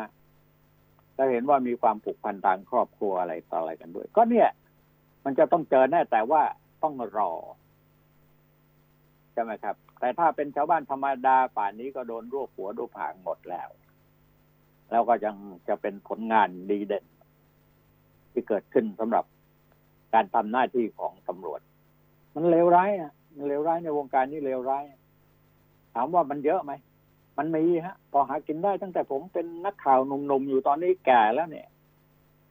[1.18, 4.50] ก็เห็นว่ามีความผูกพันทางครอบครัวอะไรต่ออะไรกันด้วย ก็เนี่ย
[5.26, 6.42] มันจะต้องเจอแน่แต่ว่า
[6.84, 7.32] ต้องรอ
[9.34, 13.70] ใช่ไหมครับ แต่ถ้าเป็นชาวบ้านธรรมดาป่านนี้ก็โดนรวบหัวรวบหางหมดแล้ว
[14.92, 15.36] แล้วก็ยัง
[15.68, 17.06] จะเป็นผลงานดีเด่น
[18.32, 19.26] ที่เกิดขึ้นสำหรับ
[20.14, 21.62] การทำหน้าที่ของตำรวจ
[22.36, 24.84] มันเลวร้ายอะมันเลวร้ายในวงการนี้เลวร้าย
[25.94, 26.72] ถามว่ามันเยอะไหม
[27.38, 31.68] มันมีฮะ พอหากินได้ตั้งแต่ผมเป็นนักข่าวหนุ่มๆอยู่ตอนนี้แก่แล้วเนี่ย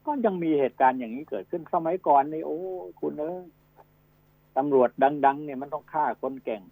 [0.07, 2.59] ก็ยังมีเหตุการณ์อย่างนี้เกิดขึ้นสมัยก่อนนี่โอ้
[3.01, 3.41] คุณเออ
[4.57, 4.89] ตำรวจ
[5.27, 6.63] ดัง ๆ เนี่ยมันต้องฆ่าคนเก่ง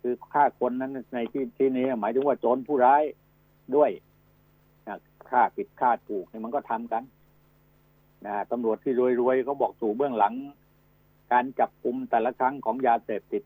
[0.00, 3.02] คือฆ่าคนนั้นในที่ที่นี้หมายถึงว่าโจรผู้ร้าย
[3.76, 3.90] ด้วย
[5.30, 7.02] ฆ่าผิดฆ่าถูกเนี่ยมันก็ทำกัน
[8.26, 10.34] นะตำรวจที่รวยๆเขาบอกสู่เบื้องหลัง
[11.32, 13.42] การจับกลุ่มแต่ละครั้งของยาเสพติด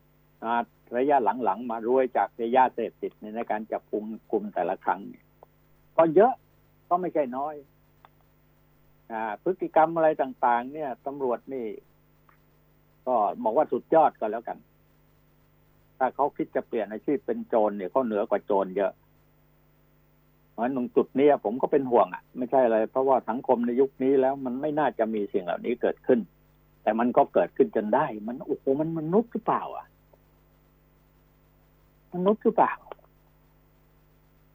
[0.96, 5.00] ระยะหลังๆมารวยจากยาเสพติดในการจับกลุ่มกลุ่มแต่ละครั้ง
[5.96, 6.32] ก็เยอะ
[6.88, 7.54] ก็ไม่ใช่น้อย
[9.12, 11.66] อพฤติกรรมอะไรต่าง ๆ เนี่ยตำรวจนี่
[13.06, 14.58] ก็บอกว่าสุดยอดก็แล้วกัน
[15.98, 18.92] ถ้าเขาคิดจะเปลี่ยนอาชีพเป็นโจรเนี่ยเขาเหนือกว่าโจรเยอะ
[20.50, 26.20] เพราะตรงจุดนี้ผมก็เป็นห่วงอะ ไม่ใช่อะไร เพราะว่าสังคมในยุคนี้แล้วมันไม่น่าจะมีสิ่งเหล่านี้เกิดขึ้น
[26.82, 29.86] แต่มันก็เกิดขึ้นจนได้ มันโอ้โหมันมนุษย์หรือเปล่า อะ
[32.16, 32.72] มนุษย์หรือเปล่า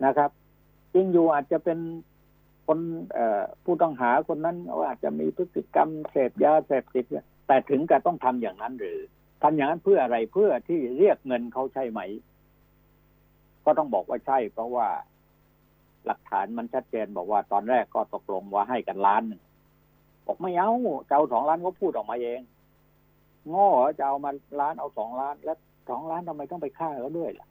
[0.06, 0.32] นะครับ
[0.94, 1.80] จริงอยู่อาจจะเป็น
[2.68, 2.80] คน
[3.64, 7.06] ผู้ต้องหาคนนั้นอาจจะมีพฤติกรรมเสพยาเสพติด
[7.48, 9.00] แต่ถึงกับต้องทำอย่างนั้นหรือ
[9.44, 12.02] ทำอย่างนั้นเพื่ออะไรเพื่อที่เรียกเงินเขาใช่ไหม
[13.66, 14.88] ก็ต้องบอกว่าใช่ เพราะว่า
[16.06, 19.24] หลักฐานมันชัดเจนบอกว่าตอนแรกก็ตกลงว่าให้กันล้าน
[20.26, 20.72] บอกไม่เอา
[21.08, 22.40] จะเอาสองล้านก็พูดออกมาเอง
[23.54, 25.58] ง้อจะเอามาล้านเอาสองล้าน แล้ว
[25.90, 27.48] สองล้านทำไมต้องไปฆ่าเขาด้วยล่ะ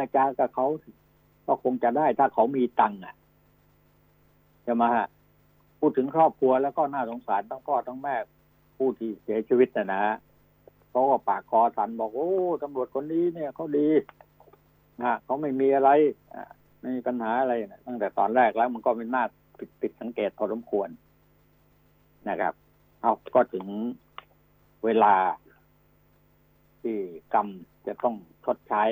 [0.00, 0.66] รจากับเขา
[1.46, 3.14] ก็คงจะได้ถ้าเขามีตังค์อะ
[4.66, 4.90] จะมา
[5.78, 8.14] พูดถึงครอบครัวแล้วก็น่าสงสารทั้งพ่อทั้งแม่
[8.76, 10.04] ผู้ที่เสียชีวิตนะนะ
[10.90, 12.30] เขาก็ปากคอสันบอกโอ้
[12.62, 13.88] ตำรวจคนนี้เนี่ยเขาดี
[15.02, 15.90] นะเขาไม่มีอะไร
[16.80, 19.24] ไม่มีปัญหาอะไรนะตั้งแต่ตอนแรกแล้วมันก็เป็นหน้า
[19.58, 20.88] ผิดผิดสังเกตพอสมควร
[22.28, 22.54] นะครับ
[23.00, 23.66] เอาก็ถึง
[24.84, 25.14] เวลา
[26.82, 26.96] ที่
[27.34, 27.48] กรรม
[27.86, 28.82] จะต้องชดใช้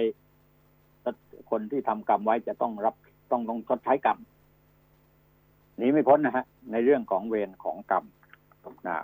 [1.51, 2.95] คนที่ทำกรรมไว้จะต้องรับ
[3.31, 4.19] ต้องต้องชดใช้กรรม
[5.77, 8.05] หนีไม่พ้นนะฮะ ในเรื่องของเวรของกรรม
[8.87, 8.97] นะ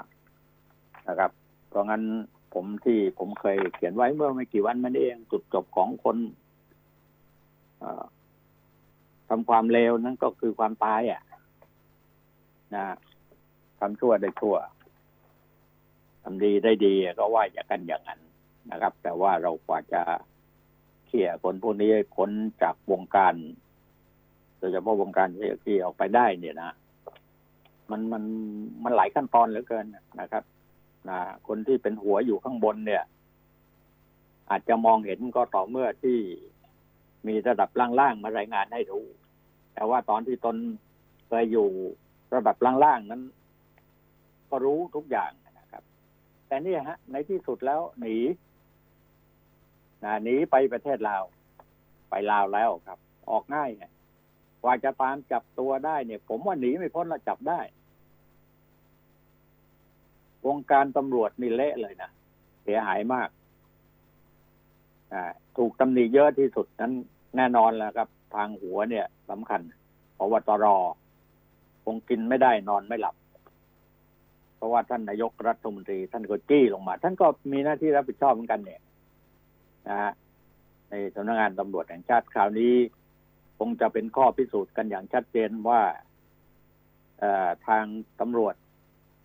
[1.09, 1.31] นะครับ
[1.69, 2.03] เพราะงั้น
[2.55, 6.17] ผมที่ผมเคยเขียนไว้เมื่อไม่กี่วันมันเองจุดจบของคน
[9.29, 11.23] ทำความเลวนั้นก็คือความตายอะ
[12.75, 12.85] นะ
[13.81, 14.57] ทำชั่วได้ชั่ว
[16.23, 18.21] ทำดีได้ดีก็ว่าอย่างกันอย่างนั้น
[18.71, 20.03] นะครับ แต่ว่าเรากว่าจะ
[21.14, 22.31] เขี่ยคนพวกนี้ค้น
[22.62, 23.35] จากวงการ
[24.59, 25.29] โดยเฉพาะวงการ
[25.64, 26.72] ที่ออกไปได้เนี่ยนะ
[27.90, 28.25] มันมัน
[28.85, 29.87] มันหลายขั้นตอนเหลือเกิน
[30.20, 30.44] นะครับ
[31.09, 33.03] นะคนที่เป็นหัวอยู่ข้างบนเนี่ย
[34.51, 36.18] อาจจะมองเห็นก็ต่อเมื่อที่
[37.27, 39.07] มีระดับล่างๆมารายงานให้รู้
[39.75, 40.57] แต่ว่าตอนที่ตน
[41.29, 41.68] เคยอยู่
[42.35, 43.22] ระดับล่างๆนั้น
[44.51, 45.83] ก็รู้ทุกอย่างนะครับ
[46.46, 48.16] แต่นี่ฮะ ในที่สุดแล้วหนี
[50.05, 51.23] นะหนีไปประเทศลาว
[52.11, 52.99] ไปลาวแล้วครับ
[53.31, 53.91] ออกง่ายเนี่ย
[54.62, 57.61] กว่าจะตามจับตัวได้เนี่ย ผมว่าหนีไม่พ้นละจับได้
[60.47, 62.11] วงการตำรวจนี่เละเลยนะ
[62.65, 63.29] เสียหายมาก
[65.57, 66.93] ถูกตำหนิเยอะที่สุดนั้น
[67.37, 69.61] แน่นอนแล้วครับ ทางหัวเนี่ยสำคัญ
[70.15, 70.77] เพราะว่าตรอ
[71.85, 73.17] คงกินไม่ได้นอนไม่หลับ
[74.57, 78.81] เพราะว่าท่านนายกรัฐมนตรี ท่านก็จี้ลงมา ท่านก็มีหน้าที่รับผิดชอบเหมือนกันเนี่ย
[79.88, 80.12] นะฮะ
[80.90, 82.75] ในสำนักงานตำรวจแห่งชาติคราวนี้
[83.59, 85.83] คงจะเป็นข้อพิสูจน์กันอย่างชัดเจนว่า
[87.66, 87.85] ทาง
[88.21, 88.55] ตำรวจ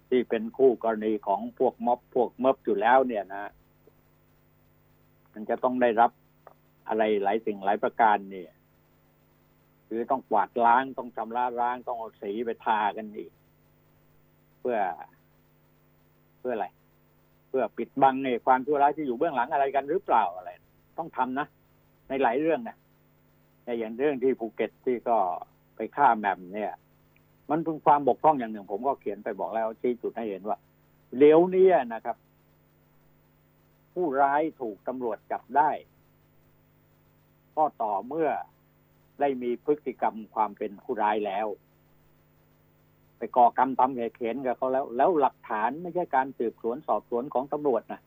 [0.10, 3.52] ที่เป็นคู่กรณีของพวกม็อบพวกเมิบอยู่แล้วเนี่ยนะ
[5.34, 6.12] มันจะต้องได้รับ
[6.88, 8.52] อะไรหลายสิ่งหลายประการเนี่ย
[9.88, 13.32] คือต้องกวาดล้างต้องชำระล้างต้องเอาสีไปทากันอีก
[14.60, 14.78] เพื่อ
[16.40, 16.68] เพื่ออะไร
[17.58, 20.52] พื่อปิดบังในความชั่วร้ายที่อยู่เบื้องหลังอะไรกันหรือเปล่าอะไร
[20.98, 21.48] ต้องทำนะ
[22.10, 22.78] ในหลายเรื่องนะ
[23.66, 25.18] ในอย่างเรื่องที่ภูเก็ตที่ก็
[25.76, 26.74] ไปฆ่าแมมเนี่ย
[27.50, 30.58] มันเป็นความบกพร่องอย่างหนึ่ง ผมก็เขียนไปบอกแล้วชี้จุดให้เห็นว่า
[31.18, 32.18] เลี้ยวนี้นะครับ
[33.94, 35.70] ผู้ร้ายถูกตำรวจจับได้
[37.56, 38.30] ก็ต่อเมื่อ
[39.20, 41.48] ได้มีพฤติกรรมความเป็นผู้ร้ายแล้ว
[43.18, 48.02] ไปก่อกรรมทำเหตุเข็นกับเขาแล้ว แล้วหลักฐานไม่ใช่การสืบสวนสอบสวนของตำรวจนะ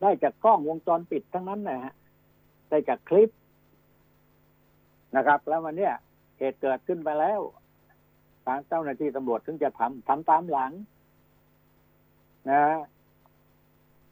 [0.00, 1.94] ได้จากกล้องวงจรปิดทั้งนั้นนะฮะ
[2.70, 3.30] ได้จากคลิป
[5.16, 5.92] นะครับ แล้ววันเนี้ย
[6.38, 7.40] เหตุเกิดขึ้นไปแล้ว
[8.46, 10.72] ทางเจ้าหน้าที่ตำรวจถึงจะทำทำตามหลัง
[12.50, 12.62] นะ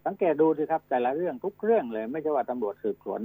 [0.05, 3.21] สังเกตดูสิครับ แต่ละเรื่องทุกเรื่องเลย ไม่ใช่ว่าตำรวจสืบสวน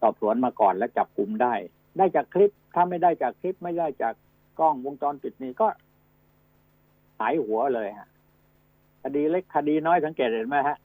[0.00, 1.54] สอบสวนมาก่อนแล้วจับกลุ่มได้
[1.98, 4.14] ได้จากคลิป ถ้าไม่ได้จากคลิปไม่ได้จาก
[4.58, 5.68] กล้องวงจรปิดนี่ก็
[7.20, 8.08] หายหัวเลยฮะ
[9.02, 10.76] คดีเล็กคดีน้อยสังเกตเห็นไหมฮะ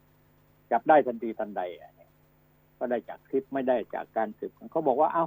[0.71, 1.61] จับได้ทันทีทันใด
[2.77, 5.25] ก็ได้จากคลิปไม่ได้จากการสืบเขาบอกว่า เอา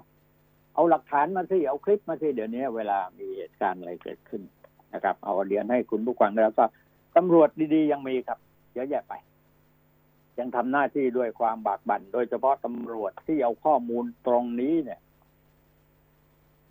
[0.74, 4.42] เอาหลักฐานมาสิเอาคลิปมาสิเดี๋ยวนี้ เวลามีเหตุการณ์อะไรเกิดขึ้น
[4.94, 6.70] นะครับ เอาเรียนให้คุณผู้ฟังได้รับทราบ
[7.16, 8.38] ตำรวจดีๆยังมีครับ
[8.74, 9.14] เยอะแยะไป
[10.38, 15.00] ยังทำหน้าที่ด้วยความบากบั่นโดยเฉพาะตำรวจที่เอาข้อมูลตรงนี้เนี่ย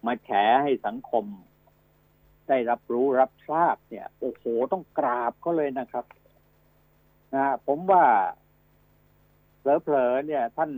[0.06, 0.30] มาแฉ
[0.64, 1.26] ให้สังคม
[2.50, 6.06] ได้รับรู้รับทราบเนี่ย โอ้โหต้องกราบเขาเลยนะครับ
[7.34, 8.06] นะผมว่า
[9.60, 10.72] เผลอๆเนี่ย ท่าน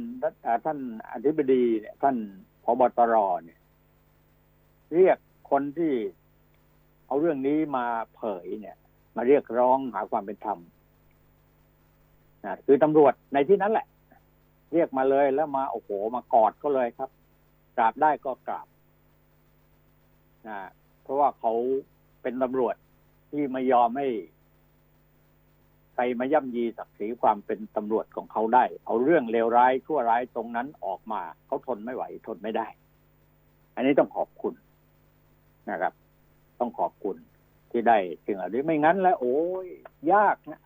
[0.65, 0.77] ท่าน
[1.11, 2.15] อธิบดีเนี่ยท่าน
[2.63, 3.59] พบตรเนี่ย
[4.93, 5.17] เรียก
[5.51, 5.93] คนที่
[7.07, 8.75] เอาเรื่องนี้มาเผยเนี่ย
[9.15, 10.59] มาเรียกร้องหาความเป็นธรรม
[12.45, 13.87] นะคือตำรวจในที่นั้นแหละ
[14.73, 17.09] เรียกมาเลยแล้วมาโอ้โหมากอดก็เลยครับ
[17.77, 18.67] กราบได้ก็กราบ
[20.47, 20.57] นะ
[21.07, 21.53] เพราะว่าเขา
[22.21, 22.75] เป็นตำรวจ
[23.31, 24.07] ที่ไม่ยอมให้
[25.93, 32.67] ใครมาย่ำยีศักดิ์ศรีความเป็นตำรวจของเขาได้ เอาเรื่องเลวร้ายชั่วร้ายตรงนั้นออกมา เขาทนไม่ไหว ทนไม่ได้
[33.75, 34.53] อันนี้ต้องขอบคุณ
[35.69, 35.93] นะครับ
[36.59, 37.15] ต้องขอบคุณ
[37.71, 39.67] ที่ได้สิ่งเหล่านี้ไม่งั้นแล้ว โอ้ย
[40.13, 40.61] ยากนะ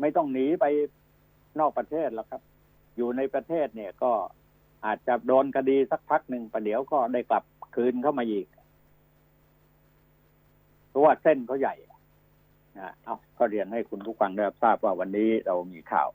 [0.00, 0.64] ไม่ต้องหนีไป
[1.58, 2.42] นอกประเทศแล้วครับ
[2.96, 4.12] อยู่ในประเทศเนี่ยก็
[4.84, 8.46] อาจจะโดนคดีสักพักหนึ่งประเดี๋ยวก็ได้กลับคืนเข้ามาอีก
[10.96, 11.74] ราะว่าเส้นเขาใหญ่
[12.78, 16.08] นะเอาก็เรียนให้คุณผู้ฟังได้ทราบว่าวันนี้เรามีข่าว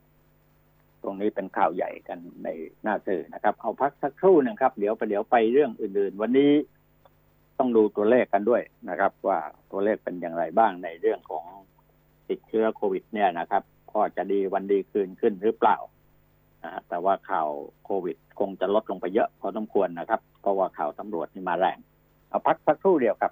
[1.04, 2.50] ตรงนี้เป็นข่าวใหญ่กันใน
[2.84, 6.52] หน้าสื่อนะครับ เอาพักสักครู่หนึ่งครับ เดี๋ยวไปเดี๋ยวไปเรื่องอื่น ๆ วันนี้
[7.60, 9.39] ต้องดูตัวเลขกันด้วยนะครับ ว่า
[9.72, 11.46] ตัวเลขเป็นอย่างไรบ้างในเรื่องของ
[12.30, 13.63] ติดเชื้อโควิด เนี่ยนะครับ
[13.94, 15.78] ก็จะดีวันดีคืนขึ้นหรือเปล่า
[16.89, 17.50] แต่ว่าข่าว
[17.84, 21.78] โควิด คงจะลดลงไปเยอะพอสมควรนะครับ เพราะว่าข่าวตำรวจนี่มาแรง
[22.30, 23.32] เอาพักสักครู่เดียวครับ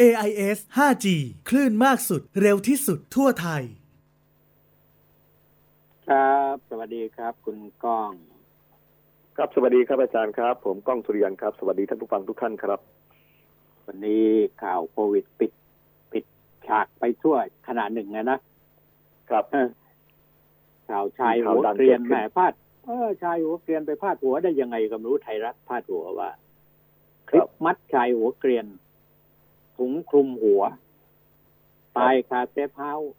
[0.00, 1.06] AIS 5G
[1.48, 3.62] คลื่นมากสุดเร็วที่สุดทั่วไทย
[6.08, 8.10] ครับ สวัสดีครับ คุณก้อง
[9.36, 12.80] ครับสวัสดีครับอาจารย์ครับ ผมก้องสุริยันครับ สวัสดีท่านผู้ฟังทุกท่านครับ
[13.86, 14.26] วันนี้
[14.62, 15.52] ข่าวโควิดปิด
[16.12, 16.24] ปิด
[16.66, 17.36] ฉากไปทั่ว
[17.68, 18.38] ขนาดหนึ่งนะนะ
[19.30, 19.44] ครับ
[20.88, 22.52] ข่าวชายหัวเกรียนแหมพาด
[22.84, 26.30] เออชายหัวเกรียนไปพาดหัวได้ยังไงก็ไม่รู้ไทยรัฐพาดหัวว่า
[27.28, 28.66] คลิปมัดชายหัวเกรียน
[29.82, 30.62] ถุงคลุมหัว
[31.98, 33.12] ตายคาเซฟเฮาส์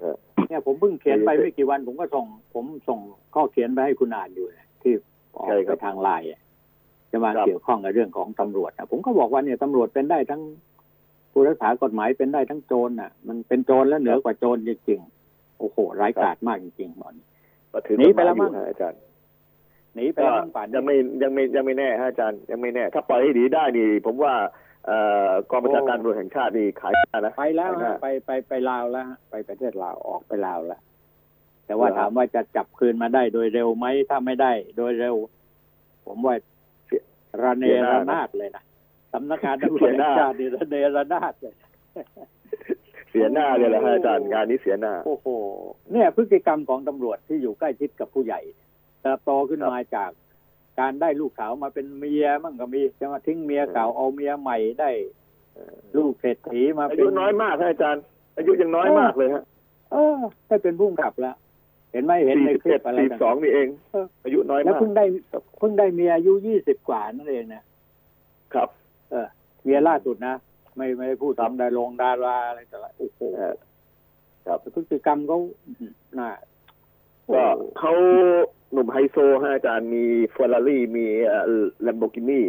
[0.00, 0.16] เออ
[0.48, 2.98] เนี่ยผมเพิ่งเขียนไปไม่กี่วัน ผมก็ส่ง ผมส่ง
[3.34, 4.92] ข้อเขียนไปให้คุณอ่านอยู่นะที่
[5.36, 6.40] ออกใช่คไปรับทางไลน์อะ
[7.10, 10.42] จะมาครับเกี่ยวข้องกับเรื่องของตำรวจนะผมก็บอกว่าเนี่ยตำรวจเป็นได้ทั้ง
[11.32, 17.14] ผู้รักษากฎหมายเป็นได้ทั้งโจรน่ะ มันเป็นโจรแล้วเหนือกว่าโจรจริงๆโอ้โหร้ายกาจมากจริงๆหมอน
[17.72, 19.00] ก็ถือหนีไปแล้วกฎหมั้มางอยู่ฮะอาจารย์
[19.94, 24.48] หนีไปแล้วมั้งป่านนี้ยังไม่ยังไม่ยังไม่แน่ฮะอาจารย์ยังไม่แน่ ถ้าปล่อยให้หนีได้นี่ ผมว่าเอ่อ
[25.50, 30.80] กองบัญชาการตำรวจแห่งชาตินี่ขายหน้านะไปแล้วขายหน้าฮะไปไปไปลาวแล้วฮะไปประเทศลาวออกไปลาวแล้ว
[31.66, 35.16] แต่ว่าเหรอถามว่าจะจับคืนมาได้โดยเร็วไหมถ้าไม่ได้ โดยเร็ว
[36.06, 36.34] ผมว่า
[37.42, 38.62] ระเนระนาดเลยนะ
[39.12, 41.54] สำนักงานตำรวจแห่งชาตินี่ระเนระนาดเลย
[43.10, 45.26] เสียหน้าเลยแหละฮะอาจารย์งานนี้เสียหน้าโอ้โห
[45.92, 48.40] เนี่ย พฤติกรรมของตำรวจที่อยู่ใกล้ชิดกับผู้ใหญ่
[49.02, 50.10] เติบโตขึ้นครับมาจาก
[50.80, 54.90] การได้ลูกสาวมาเป็นเมียมั่งก็มีจะมาทิ้งเมียเก่าเอาเมียใหม่ได้
[55.96, 58.02] ลูกเศรษฐีมาอาเป็ยุนน้อยมากฮะอาจารย์
[58.36, 59.44] อายุยังน้อยมากเลยฮะ
[59.92, 61.36] เออได้เป็นผู้กำกับแล้ว
[61.92, 65.04] เห็นไหมเห็นสี่ในสิบคลิเจ็ดปอะไรสี่สองนี่เองเอออายุน้อยแล้วมากเพิ่งได้
[65.58, 67.62] เพิ่งได้เมียอายุยี่สิบกว่านั่นเองนะ
[68.54, 68.68] ครับ
[69.10, 69.26] เออ
[69.64, 70.34] เมียล่าสุดนะ
[70.76, 73.56] ไม่ไม่ได้พูดทำดาลงดาราอะไรแต่ละโอ้โหเออ
[74.46, 75.38] ครับพฤติกรรมเขา
[76.18, 76.30] น่า
[77.34, 77.44] ก็
[77.78, 77.92] เขา
[78.72, 81.06] หนุ่มไฮโซฮะอาจารย์มีเฟอร์รารี่มี
[81.82, 82.46] แลมโบกินี่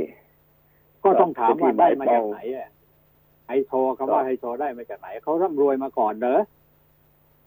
[1.03, 2.69] ก็ต้องถามว่าได้มาเป็นที่จากไหนอะ
[3.47, 6.39] ไฮโซคำว่าไฮโซได้มาจากไหนเขาร่ำรวยมาก่อนเด้อ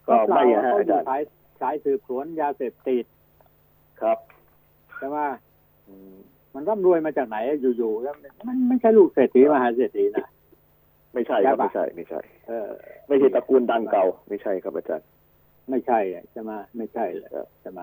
[0.06, 1.22] ก็ไม่เปล่าฮะเขาอาอยู่จารย์สาย
[1.60, 3.04] สายสืบสวนยาเสพติด
[4.00, 4.18] ครับ
[4.98, 5.18] ใช่ไหม
[5.88, 6.14] อืม
[6.54, 8.14] มันร่ำรวยมาจากไหนอะอยู่ๆแล้ว
[8.48, 10.26] มันไม่ใช่ลูกเศรษฐีมหาเศรษฐีนะ
[11.14, 12.70] ไม่ใช่ครับใช่ปะไม่ใช่ไม่ใช่ เออ
[13.08, 15.06] ไม่ใช่ตระกูลดังเก่า ไม่ใช่ครับอาจารย์
[15.70, 17.80] ไม่ใช่อะใช่ไหมไม่ใช่เลยใช่ไหม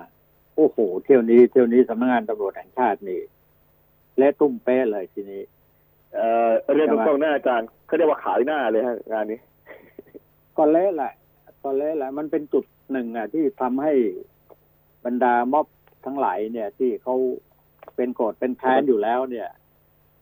[0.55, 3.21] โอ้โห เที่ยวนี้เที่ยวนี้สำนักงานตำรวจแห่งชาตินี่
[4.17, 5.41] และตุ้มเป๊ะเลยทีนี้
[6.15, 9.39] เอ่อเรียนใช่ไหมตรงๆนะอาจารย์เขาเรียกว่าขายหน้าเลยฮะงานนี้
[10.57, 11.13] ก็เละแหละ
[11.63, 13.93] ก็เละแหละ มันเป็นจุดหนึ่งอะ ที่ทำให้
[15.05, 15.67] บรรดาม็อบ
[16.05, 17.15] ทั้งหลายเนี่ย ที่เขา
[17.95, 19.47] เป็นโกรธเป็นแค้นอยู่แล้วเนี่ย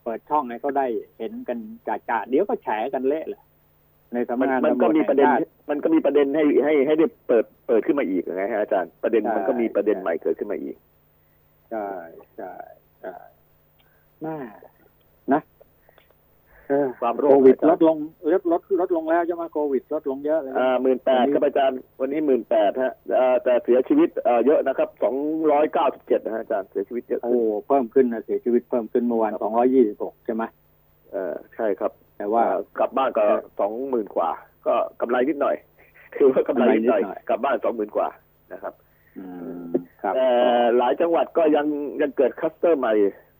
[0.03, 0.87] เปิดช่องให้เขาได้
[1.17, 3.43] เห็นกันจ่าๆเดี๋ยวก็แฉกันเละแหละ
[4.13, 10.75] ในสำมันันกงานมันตำรก็วจมีแห่ประงเด็นชาติมันก็มีประเด็นให้ให้ให้ได้เปิดเปิดขึ้นมาอีกไงฮะอาจารย์ประเด็นใช่มันก็มีประเด็นใช่ใหม่เกิดขึ้นมาอีก
[11.71, 11.87] ใช่
[12.37, 12.53] ใช่
[13.01, 13.15] ใช่
[14.25, 14.37] น่า
[15.33, 15.41] นะ
[16.67, 17.97] เออความโรโคควิดอาจารย์ลดลง
[18.33, 25.15] ลดลดลดลงแล้วใช่ไหมโควิดลดลงเยอะเลยอ่าหมื่นแปดครับอาจารย์วันนี้หมื่นแปดฮะอ่าแต่เสียชีวิตเอ่อเยอะนะครับสอง
[25.51, 30.43] ร้อยเก้าสิบเจ็ดนะฮะอาจารย์เสียชีวิตเยอะโอ้ขึ้นเพิ่มขึ้นนะเสียชีวิตเพิ่มขึ้นเมื่อวานสองร้อยี่สิบหกใช่ไหม
[31.11, 33.23] เออใช่ครับ แต่ว่าอ่กลับบ้านก็
[33.59, 34.29] สองหมื่นกว่า
[34.65, 35.55] ก็กำไรนิดหน่อย
[36.15, 38.09] ถือว่ากำไรนิดหน่อยกำไรนิดหน่อย กลับบ้านสองหมื่นกว่า
[38.53, 38.73] นะครับ
[39.17, 39.23] อื
[39.59, 39.61] ม
[40.01, 40.27] ครับแต่
[40.77, 41.65] หลายจังหวัดก็ยัง
[42.01, 42.93] ยังเกิดคลัสเตอร์ใหม่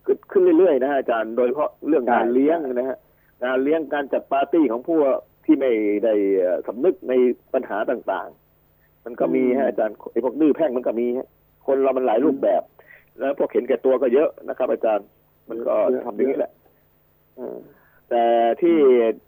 [0.06, 2.98] ขึ้นขึ้นเรื่อยๆนะฮะอาจารย์โดยเฉพาะเรื่องงานเลี้ยงนะฮะ
[3.44, 5.00] งานเลี้ยงการจัดปาร์ตี้ของผู้
[5.46, 5.72] ที่ไม่
[6.04, 7.14] ได้เอ่อสำนึกใน
[7.54, 11.28] ปัญหาต่างๆ มันก็มีฮะอาจารย์ไอ้พวกดื้อแพ่งมันก็มีฮะ
[11.68, 12.62] คนเรามันหลายรูปแบบ
[13.20, 15.08] แล้วพวกเห็นแก่ตัวก็เยอะนะครับ อาจารย์
[15.50, 16.52] มันก็ทำอย่างนี้แหละ
[17.38, 17.58] เออ
[18.10, 18.24] แต่
[18.62, 18.76] ที่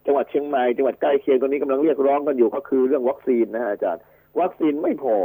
[0.05, 4.01] จังหวัดเชียงใหม่จังหวัดใกล้เคียงตอนนี้กำลังเรียกร้องกันอยู่ก็คือเรื่องวัคซีนนะฮะอาจารย์
[4.39, 5.15] วัคซีนไม่พอ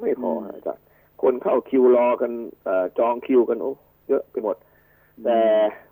[0.00, 0.82] ไม่พอฮะอาจารย์
[1.22, 2.32] คนเข้าคิวรอกัน
[2.64, 3.72] เออจองคิวกันโอ้
[4.08, 4.56] เยอะไปหมด
[5.24, 5.38] แต่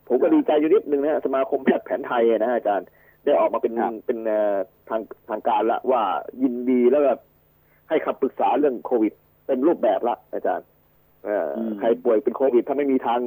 [0.06, 2.86] ผมก็ดีใจอยู่นิดนึงนะฮะสมาคมแพทย์แผนไทยนะฮะอาจารย์
[3.24, 4.56] ได้ออกมาเป็นครับเป็นเอ่อ
[4.88, 6.02] ทางทางการละว่า
[6.42, 7.12] ยินดีแล้วก็
[7.88, 9.12] ให้คำปรึกษาเรื่องโควิด
[9.46, 10.66] เต็มรูปแบบละอาจารย์
[11.24, 13.20] เอ่ออมใครป่วยเป็นโควิด ถ้าไม่มีทาง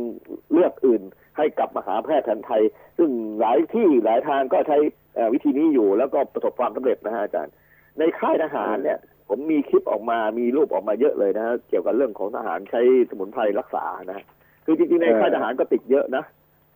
[0.54, 1.02] เลือกอื่น
[1.38, 2.64] ให้กลับมาหาแพทย์แผนไทย
[2.98, 4.78] ซึ่งหลายที่หลายทางก็ใช้
[5.16, 7.54] เอ่อวิธีนี้อยู่แล้วก็ประสบความสำเร็จนะฮะอาจารย์
[8.00, 14.26] ในค่ายทหารเนี่ย ผมมีคลิปออกมามีรูปออกมาเยอะเลยนะฮะเกี่ยวกับเรื่องของทหารใช้สมุนไพรรักษานะฮะ
[14.66, 16.24] คือจริงๆในเออค่ายทหารก็ติดเยอะนะ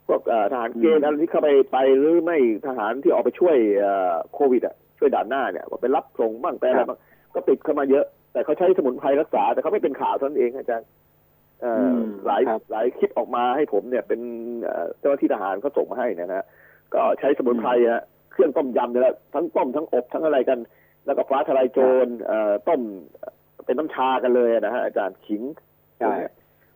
[0.07, 6.99] พวกเอ่อทหารเกณฑ์อะไรที่เข้าไปไปหรือไม่ทหารที่ออกไปช่วยเอ่อโควิดอะช่วยด่านหน้าเนี่ยว่าไปรับส่งบ้างไปอะไรบ้าง
[7.33, 10.98] ก็ติดเข้ามาเยอะ แต่เขาใช้สมุนไพรรักษาแต่เขาไม่เป็นข่าวเท่านั้นเองอาจารย์เอ่ออม
[12.27, 14.21] หลายครับหลายคลิปออกมาให้ผมเนี่ยเป็น
[14.63, 16.45] เอ่อเจ้าหน้าที่ทหารเขาส่งมาให้เนยนะ
[16.93, 20.59] ก็ใช้สมุนไพรฮะเครื่องต้มยำเนี่ยแหละทั้งต้มทั้งอบทั้งอะไรกัน
[21.05, 22.81] แล้วก็ฟ้าทลายโจรเอ่อต้ม
[23.65, 25.43] เป็นน้ำชากันเลยนะฮะอาจารย์ขิง
[25.99, 26.13] ใช่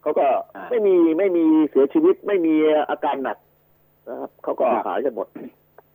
[0.01, 2.55] เขาก็อ่าไม่มีไม่มีเสียชีวิตไม่มี
[2.89, 3.37] อาการหนัก
[4.09, 5.27] นะครับเขาก็ครับหายกันหมด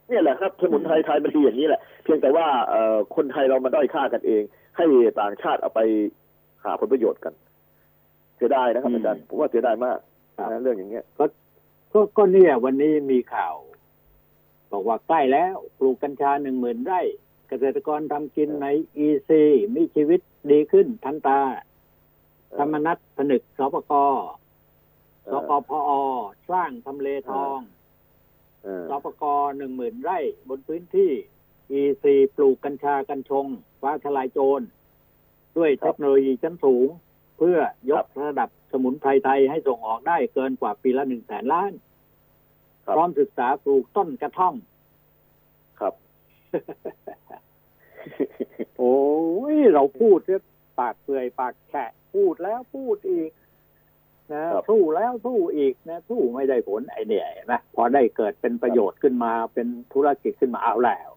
[0.09, 4.43] เนี่ยแหละครับสมุนไพรไทยมันดีอย่างนี้แหละ เพียงแต่ว่าเอ่อคนไทยเรามาด้อยค่ากันเอง
[4.77, 4.85] ให้
[5.21, 5.81] ต่างชาติเอาไป
[6.65, 7.35] หาผลประโยชน์กัน
[8.39, 9.99] เสียดายนะครับอาจารย์ผมว่าเสียดายมาก
[10.51, 11.25] นะเรื่องอย่างเงี้ยก็
[12.17, 13.55] ก็เนี่ยวันนี้มีข่าว
[14.73, 17.01] บอกว่าใกล้แล้วปลูกกัญชาหนึ่งหมื่นไร่
[17.49, 18.67] เกษตรกรทำกินใน
[18.97, 19.43] EEC
[19.77, 20.21] มีชีวิต
[20.51, 21.41] ดีขึ้นทันตา
[22.59, 23.93] ธรรมนัตผนึกสปก
[25.33, 25.91] สกพอ
[26.51, 27.59] สร้างทำเลทอง
[28.65, 29.25] เออสปก
[29.57, 31.11] หนึ่งหมื่นไร่ บนพื้นที่
[31.81, 32.05] EEC
[32.37, 33.47] ปลูกกัญชากัญชง
[33.81, 34.61] ฟ้าทลายโจร
[35.57, 36.89] ด้วยเทคโนโลยีชั้นสูง
[37.39, 37.59] เพื่อ
[37.91, 41.73] ยกระดับสมุนไพรไทยให้ส่งออกได้เกินกว่าปีละหนึ่งแสนล้าน
[42.85, 44.55] ครับพร้อมศึกษาปลูกต้นกระท่อม
[45.81, 45.95] ครับ
[48.79, 48.99] โอ้
[49.55, 50.43] ยเราพูดเนี่ย
[50.81, 53.31] ปากเปื่อยปากแฉะพูดแล้วพูดอีก
[54.33, 61.11] นะครับสู้แล้วสู้อีกนะสู้ไม่ได้ผลไอเนี่ยเห็นะพอได้เกิดเป็นประโยชน์ขึ้นมาเป็นธุรกิจขึ้นมาเอาแล้ว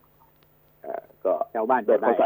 [0.82, 2.26] เอ่อก็ชาวบ้านโดจะนได้เข้าใจ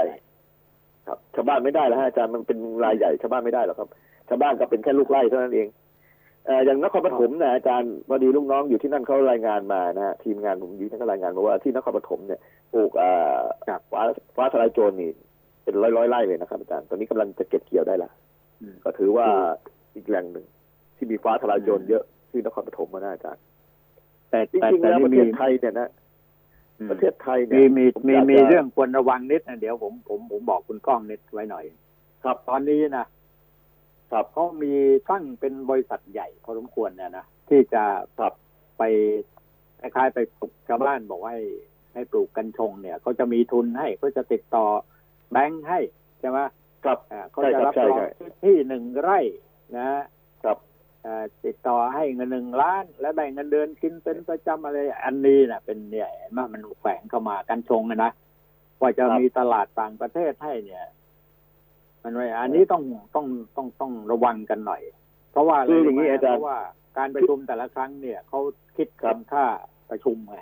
[1.07, 3.89] ครับชาวบ้านไม่ได้แล้วฮะอาจารย์มันเป็นรายใหญ่ชาวบ้านไม่ได้หรอกครับ
[4.29, 5.67] ชาวบ้านก็เป็นแค่ลูกไร่เท่านั้นเอง
[6.45, 12.39] เอ่ออย่างนครปฐมนะอาจารย์พอดีลูกน้องอยู่ที่นั่นเขารายงานมานะฮะทีมงานผมอยู่ที่นั่นก็รายงานมาว่าที่นครปฐมเนี่ย
[12.73, 13.41] ปลูกเอ่อ
[13.91, 14.01] ฟ้า
[14.35, 15.11] ฟ้าทลายโจรนี่
[15.63, 18.09] เป็นร้อยร้อยๆไร่เลยนะครับอาจารย์ตอนนี้กำลังจะเก็บเกี่ยวได้ละ
[18.61, 19.27] อืมก็ถือว่า
[19.95, 20.45] อีกแหล่งหนึ่ง
[20.97, 23.41] ที่มีฟ้าทลายโจรเยอะที่นครปฐมมานะอาจารย์
[24.29, 26.04] แต่จแต่ริงๆแต่แล้วปนี่ระเทมีศไทยเนี่ยนะอืม
[26.89, 31.65] ประเทศไทยเนี่มียมีผมียากมีจะเรื่องควรระวังนิดนะเดี๋ยวผมผมผมบอกคุณก้องนิดไว้หน่อย
[32.23, 33.05] ครับตอนนี้นะ
[34.11, 34.73] ครับเขามี
[35.09, 37.83] ตั้งเป็นบริษัทใหญ่พอสมควรเนี่ยนะที่จะ
[38.17, 38.33] ครับ
[38.77, 38.83] ไป
[39.79, 41.43] คล้ายๆไปปลุกชาวบ้านบอกว่าให้
[41.93, 44.65] ให้ปลูกกัญชงเนี่ยเขาจะมีทุนให้เขาจะติดต่อ
[45.31, 45.79] แบงค์ให้
[46.19, 46.39] ใช่ไหม
[46.83, 49.19] ครับอ่าเขาใช่จะครับรับใช่รองใช่พื้นที่หนึ่งไร่
[49.77, 49.89] นะ
[50.43, 50.74] ครับอ่า
[51.45, 58.11] ติดต่อให้เงินหนึ่งล้าน และแบ่งเงินเดือนกินเป็นประจำอะไรอันนี้นะเป็นเนี่ยเห็นไหมมันแฝงเข้ามากัญชงอะนะ
[58.79, 60.83] กว่าจะครับมีตลาดต่างประเทศให้เนี่ย
[62.03, 62.83] มันไว้อันนี้ต้อง
[63.15, 63.25] ต้อง
[63.55, 64.81] ต้องต้องระวังกันหน่อย
[65.31, 66.59] เพราะว่าะไรคืออย่างนี้นี้อาจารย์เพราะว่า
[66.97, 68.39] การประชุมแต่ละครั้งเนี่ยเขา
[68.77, 69.45] คิดครับคำค่า
[69.89, 70.37] ประชุมไง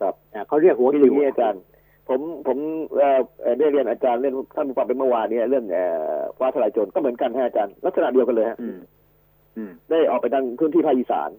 [0.00, 1.62] ครับอ่าเขาเรียกหัวคืออคิย่าวงนี้อาจารย์
[2.08, 2.58] ผมผม
[2.96, 5.84] เอ่อเอ่อได้เรียนอาจารย์เรื่องท่านผู้ฟังเป็นเมื่อวานเนี้เรื่องเอ่
[6.18, 8.80] อฟ้าทลายโจรก็เหมือนกันฮะอาจารย์ลักษณะเดียวกันเลยฮะอืมอืม
[9.90, 11.30] ได้ออกไปทางพื้นที่ภาคอีสาน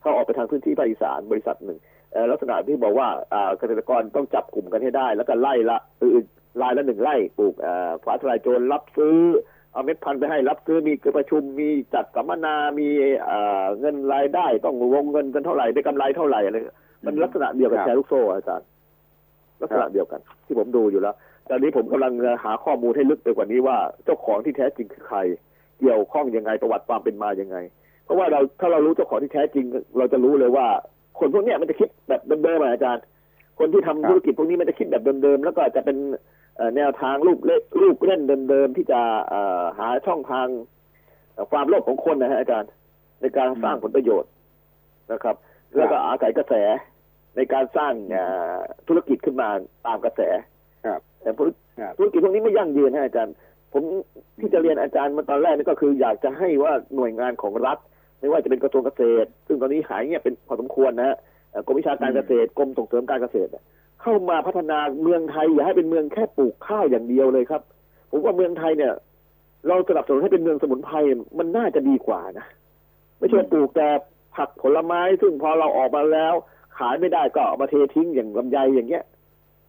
[0.00, 1.78] เขาออกไปทางพื้นที่ภาคอีสานบริษัทหนึ่ง
[2.12, 6.10] เอ่อลักษณะที่บอกว่าอ่าเกษตรกรต้องจับกลุ่มกันให้ได้ แล้วก็ไล่ละคือ
[6.62, 9.18] รายละหนึ่งไร่ปลูกอ่าฟ้าทลายโจรรับซื้อ
[9.72, 12.88] เอาเม็ดพันธุ์ไปให้รับซื้อมีประชุมมีจัดสัมมนา มี
[13.28, 16.56] อ่าเงินรายได้ต้องวงเงินกันเท่าไหร่ได้กำไรเท่าไหร่อะไร
[17.04, 18.66] มันลักษณะเดียวกับครับแชร์ลูกโซ่อาจารย์
[19.62, 21.14] ลักษณะเดียวกัน ที่ผมดูอยู่แล้ว
[21.50, 22.12] ตอนนี้ผมกำลัง
[22.44, 25.18] หาข้อมูลให้ลึกไปกว่านี้ว่าเจ้าของที่แท้จริงคือใคร
[25.78, 27.56] เกี่ยวข้องยังไงประวัติความเป็นมายังไง
[28.04, 29.64] เพราะว่าเราถ้าเรารู้เจ้าของที่แท้จริง
[29.98, 30.66] เราจะรู้เลยว่า
[31.18, 33.02] คนพวกเนี้ยมันจะคิดแบบเดิมๆอะอาจารย์
[33.58, 35.96] คนที่ทำครับธุรกิจพวกนี้มันจะคิดแบบเดิมๆแล้วก็จะเป็น
[36.56, 38.20] เอ่อแนวทางรูปเล่รูปเล่น
[38.50, 40.46] เดิมๆที่จะเอ่อหาช่องทาง
[41.32, 42.70] เอ่อความโลภของคนนะฮะอาจารย์
[43.20, 44.30] ในการสร้างผลประโยชน์
[45.12, 45.36] นะครับ
[45.76, 46.54] แล้วก็อาศัยกระแส
[47.36, 48.24] ในการสร้างเอ่
[48.54, 48.58] อ
[48.88, 49.48] ธุรกิจขึ้นมา
[49.86, 50.20] ตามกระแส
[50.86, 51.48] ครับแต่ธุร
[51.80, 53.34] ครับธุรกิจพวกนี้ไม่ยั่งยืนนะอาจารย์
[53.72, 53.82] ผม
[54.40, 57.78] ที่จะเรียนอาจารย์มาตอนแรกนี่ก็คือ อยากจะให้ว่าหน่วยงานของรัฐ
[58.20, 61.16] ไม่ว่าจะเป็นกระทรวงเกษตร ซึ่งตอนนี้หายเงียบเป็นพอสมควรนะฮะ
[61.66, 63.50] กรมวิชาการเกษตรกรมส่งเสริมการเกษตร
[64.02, 67.62] เข้ามาพัฒนาเมืองไทย อย่าให้เป็นเมืองแค่ปลูกข้าวอย่างเดียวเลยครับ
[68.10, 68.92] ผมว่าเมืองไทยเนี่ย
[69.68, 70.96] เราสนับสนุนให้เป็นเมืองสมุนไพร
[71.38, 72.46] มันน่าจะดีกว่านะ
[73.18, 73.88] ไม่ใช่ปลูกแต่
[74.36, 76.34] ผักผลไม้ซึ่งพอเราออกมาแล้ว
[76.78, 79.04] ขายไม่ได้ก็เอามาเททิ้งอย่างลำไยอย่างเงี้ย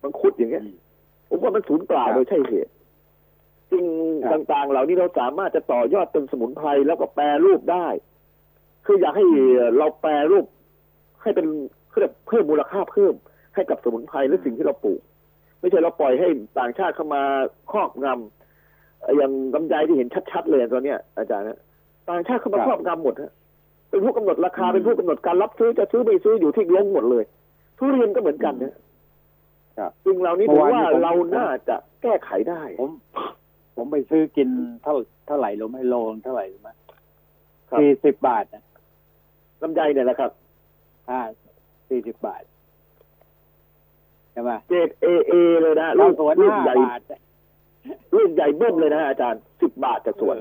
[0.02, 0.64] มังคุดอย่างเงี้ย
[1.30, 2.72] ผมว่ามันสูญเปล่าโดยใช่เหตุ
[3.72, 3.86] สิ่ง
[4.24, 7.88] ครับต่างๆ เหล่านี้เราสามารถจะต่อยอดเป็นสมุนไพรแล้วก็แปรรูปได้
[8.86, 9.26] คืออยากให้
[9.78, 10.46] เราแปรรูป
[11.22, 11.48] ให้เป็น
[11.90, 13.14] เพื่อเพิ่มมูลค่าเพิ่ม
[13.56, 15.02] ให้กับสมุนไพรและสิ่งที่เราปลูก
[15.60, 16.28] ไม่ใช่เราปล่อยให้
[16.60, 17.22] ต่างชาติเข้ามา
[17.72, 21.60] ครอบงำเอ่ออย่างลำไยที่เห็นชัดๆเลยตอนเนี้ยอาจารย์นะ
[22.10, 23.32] ต่างชาติเข้ามาครับครอบงำหมดฮะ
[23.90, 27.24] เป็นผู้กำหนดราคาอืมเป็นผู้กำหนดการรับซื้อจะซื้อไม่ซื้ออยู่ที่ลงหมดเลย
[27.78, 28.74] ทุเรียนก็เหมือนกันนะ
[29.78, 32.92] ครับสิ่งเหล่านี้ผเมื่มอวานว่านี้ผมเราน่าจะแก้ไขได้ผม
[33.76, 34.50] ผมไปซื้อกิน
[34.84, 34.96] เท่า
[35.28, 36.70] เท่าไหร่รู้ไหมโลงเท่าไหร่รู้ไหม
[37.70, 38.64] ครับสี่สิบบาทนะ
[39.62, 40.32] ลำไยเนี่ยแหละครับ
[41.10, 41.20] อ่า
[41.90, 42.44] สี่สิบบาท
[44.32, 47.02] ใช่ไหมเกรดเอเอเลยนะเราลูกสวนลูกห้าใหญ่บาท
[48.16, 50.36] ลูกใหญ่เบิ้มเลยนะอาจารย์สิบบาทจากสวน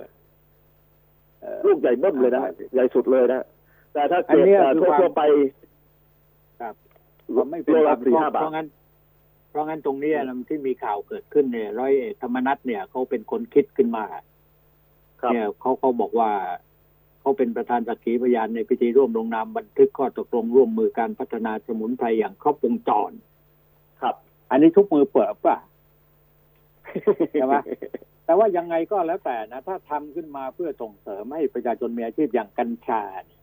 [1.41, 3.43] เออลูกใหญ่เบิ้มเลยนะอ่าใหญ่สุดเลยนะ
[3.93, 5.23] แต่ถ้าเกรดอันเนี้ยเอ่อคือความทั่วๆไป
[7.37, 8.78] ผมไม่เป็นโลคละวามสี่เพห้าราะบาทเพราะงั้นเพ
[9.59, 14.05] ราะงั้นตรงเนี้ยนะที่มีข่าวเกิดขึ้นเนี่ยร้อยเอกธรรมนัฐเนี่ยเขาเป็นคนคิดขึ้นมา
[15.21, 16.31] ครับเนี่ยเขาเขาบอกว่า
[17.21, 23.13] เขาเป็นประธานสักขีพยานในพิธีร่วมลงนามบันทึกข้อตกลงร่วมมือการพัฒนาสมุนไพรอย่างครบวงจร
[24.01, 24.15] ครับ
[24.51, 25.59] อันนี้ทุกมือเปิดป่ะ
[27.33, 27.55] ใช่ไหม
[28.25, 33.41] แต่ว่ายังไงก็แล้วแต่นะ ถ้าทำขึ้นมาเพื่อส่งเสริมให้ประชาชนมีอาชีพอย่างกัญชาเนี่ย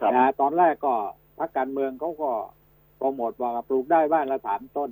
[0.00, 0.94] ครับนะตอนแรกก็
[1.38, 2.30] พรรคการเมืองเขาก็
[2.96, 4.90] โปรโมทว่าปลูกได้บ้านละสามต้น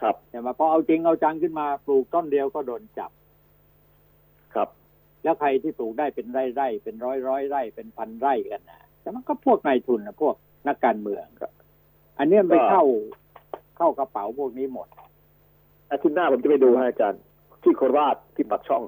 [0.00, 3.10] ครับใช่ไหมพอเอาจริงเอาจังขึ้นมาปลูกต้นเดียวก็โดนจับ
[4.54, 4.68] ครับ
[5.22, 10.34] แล้วใครที่ปลูกได้เป็นไร่ไร่ๆเป็นร้อยร้อยๆไร่เป็นพันไร่กันนะแต่มันก็พวกนายทุนนะพวก
[10.68, 11.24] นักการเมือง
[12.18, 12.84] อันเนี้ยมันไปก็เข้า
[13.78, 14.88] เข้ากระเป๋าพวกนี้หมด
[15.90, 17.22] อาทิตย์หน้าผมจะไปดูให้อาจารย์
[17.62, 18.84] ที่โคราชที่ปักช่อง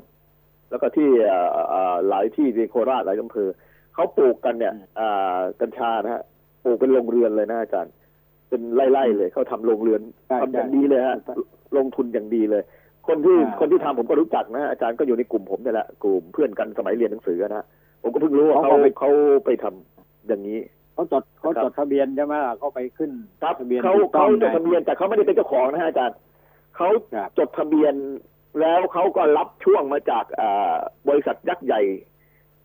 [0.71, 3.49] แล้วก็ที่เอ่อเอ่อหลายที่ในโคราชหลายอำเภอ
[3.95, 6.23] เขาปลูกกันเนี่ยอืมอ่ากัญชานะฮะ
[6.63, 7.93] ปลูกเป็นโรงเรือนเลยนะอาจารย์
[8.51, 11.35] เป็นไร่ๆเลยเขาทำโรงเรือนใช่ทำอย่างใช่ดีเลยฮะใช่
[11.77, 12.63] ลงทุนอย่างดีเลย
[13.07, 17.67] คนที่อ่าคนที่ทำผมก็รู้จักนะอาจารย์ก็อยู่ในกลุ่มผมเนี่ยแหละกลุ่มเพื่อนกันสมัยเรียนหนังสือนะฮะ
[18.03, 19.11] ผมก็เพิ่งรู้ว่าเขาเขาก็ไปเขา
[19.45, 20.59] ไปทำอย่างนี้
[20.95, 23.11] เขาจดเขาครับจดทะเบียนใช่ไหมล่ะเขาไปขึ้น
[23.43, 26.17] ครับทะเบียนเขาถูกต้เขาองจดทะเบียนแต่เขาไม่ได้เป็นเจ้าของนะฮะอาจารย์
[26.77, 27.95] เขาครับจดทะเบียน
[28.61, 30.75] แล้วเขาก็รับช่วงมาจากอ่า
[31.09, 31.81] บริษัทยักษ์ใหญ่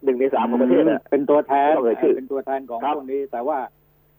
[0.03, 3.57] หนึ่งในสามของประเทศน่ะเป็นตัวแทนต้องเอ่ยชื่อเป็นตัวแทนของครับพวกนี้แต่ว่า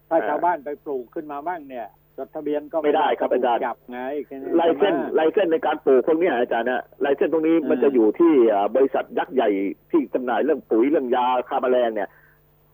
[0.08, 1.86] ถ้าอ่าชาวบ้านไปปลูกขึ้นมาบ้างเนี่ย
[2.16, 9.48] จดทะเบียนก็ไม่ได้ครับอาจารย์จับไงแค่นี้ลายเส้นใช่ไหมลายเส้นในการปลูกพวกเนี้ยอาจารย์นะลายเส้นตรงนี้มันอืมจะอยู่ที่อ่าบริษัทยักษ์ใหญ่
[9.90, 12.08] ที่จำหน่ายเรื่องปุ๋ยเรื่องยาฆ่าแมลงเนี่ย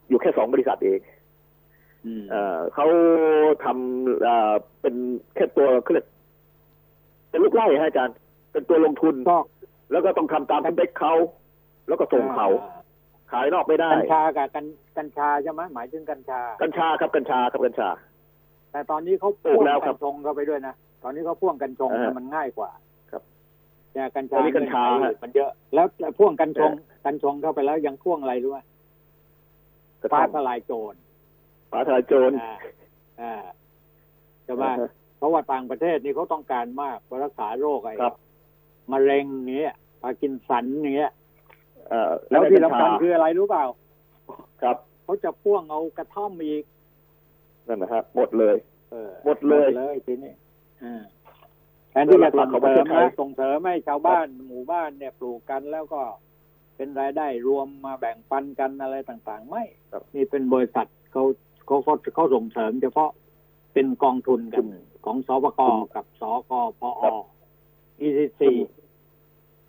[0.08, 1.00] อยู่แค่สองบริษัทเอง
[2.06, 2.86] อืมเอ่อเขา
[3.64, 4.94] ทำอ่าเป็น
[5.34, 6.06] แค่ตัวเขาเรียก
[7.30, 8.14] เป็นลูกไร่ฮะอาจารย์
[8.52, 9.38] เป็นตัวลงทุนก็
[9.92, 11.14] แล้วก็ต้องทำตามสเปคเขา
[11.88, 12.81] แล้วก็ส่งเขาอ่
[13.32, 14.66] ขายนอกไม่ได้ กัญชากับกัญ
[14.98, 17.88] กัญชาใช่ไหมหมายถึงกัญชา กัญชาครับกัญชาครับกัญชา
[18.72, 22.70] แต่ตอนนี้เขาปลูพ่วกงแล้วครักับญชงเข้าไปด้วยนะตอนนี้เขาพ่วงกัญชงเออมันง่ายกว่า
[23.10, 23.22] ครับ
[23.92, 25.86] เนี่ยกัญตชาอนนี้กัญชาเงื่อนไขฮะมันเยอะ แล้ว
[26.18, 28.58] พ่วงกัญชงเออกัญชงเข้าไปแล้วยังพ่วงอะไรรู้ไหม
[30.00, 30.94] กระฟ้าท่อมทลายโจร
[31.70, 32.54] ฟ้าทลายโจรอ่า
[33.20, 33.34] อ่า
[34.44, 38.14] ใช่ไหมอ่าฮะเพราะว่าต่างประเทศนี่เขาต้องการมากเพื่อรักษาโรคไอ้ครับ
[38.92, 41.21] มะเร็งอย่างเงี้ยพาร์กินสันอย่างเงี้ยเอ่อ
[42.30, 43.64] แล้วที่กัญสำชาคัญคืออะไรรู้เปล่า
[44.62, 46.64] ครับเขาจะพ่วงเอากระท่อมอีก
[47.68, 48.56] นั่นนะฮะหมดเลย
[48.90, 50.32] เออหมดเลยเลยทีนี้
[50.82, 51.02] อ่า
[51.90, 56.02] แทนที่จะหลัส่กงๆของปเสระริเทมศไทยนะส่งเสริมให้ชาวบ้านหมู่บ้านเนี่ยปลูกกันแล้วก็
[56.76, 61.22] เป็นรายได้รวมมาแบ่งปันกันอะไรต่าง ๆ ไม่ครับนี่เป็นบริษัทเขา
[61.66, 63.10] เขาเขาเขาส่งเสริมเฉพาะ
[63.74, 64.64] เป็นกองทุนกัน
[65.04, 65.60] ของสปก
[65.94, 66.90] กับสกพอ
[68.06, 68.40] ECC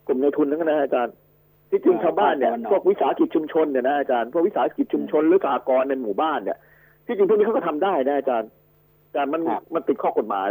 [0.06, 1.16] กลุ่มในทุนทั้งนั้นนะอาจารย์
[1.74, 6.58] ที่จริงเออชาวบ้านเนี่ยภาคตะวันออกพวกวิสาหกิจชุมชนเนี่ยนะอาจารย์พวกวิสาหกิจชุมชนหรือสหกรณ์ในหมู่บ้านเนี่ย
[7.06, 8.50] ที่จริงพวกนี้เขาก็ทำได้นะอาจารย์
[9.14, 10.50] แต่มันครับมันติดข้อกฎหมาย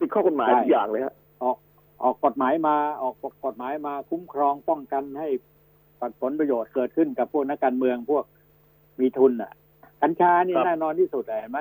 [0.00, 1.56] ติดข้อกฎหมายใช่ทุกอย่างเลยฮะออก
[2.02, 3.14] ออกกฎหมายมาออก
[3.46, 5.28] กฎหมายมาคุ้มครองป้องกันให้
[6.22, 8.24] ผลประโยชน์เกิดขึ้นกับพวกนักการเมืองพวก
[9.00, 9.52] มีทุนอะ
[10.02, 11.58] กัญชานี่ครับแน่นอนที่สุดเลยเห็นไหม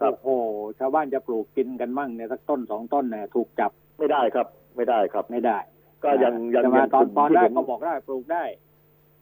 [0.00, 0.28] ครับโอ้โห
[0.78, 5.58] ชาวบ้านจะปลูกกินกันมั่งเนี่ยสักต้นสองต้นเนี่ยถูกจับไม่ได้ครับ ไม่ได้ครับไม่ได้
[6.04, 8.44] ก็ยังยังแต่ยัว่างตอนกลุ่มตอนที่แรกผมก็บอกได้ปลูกได้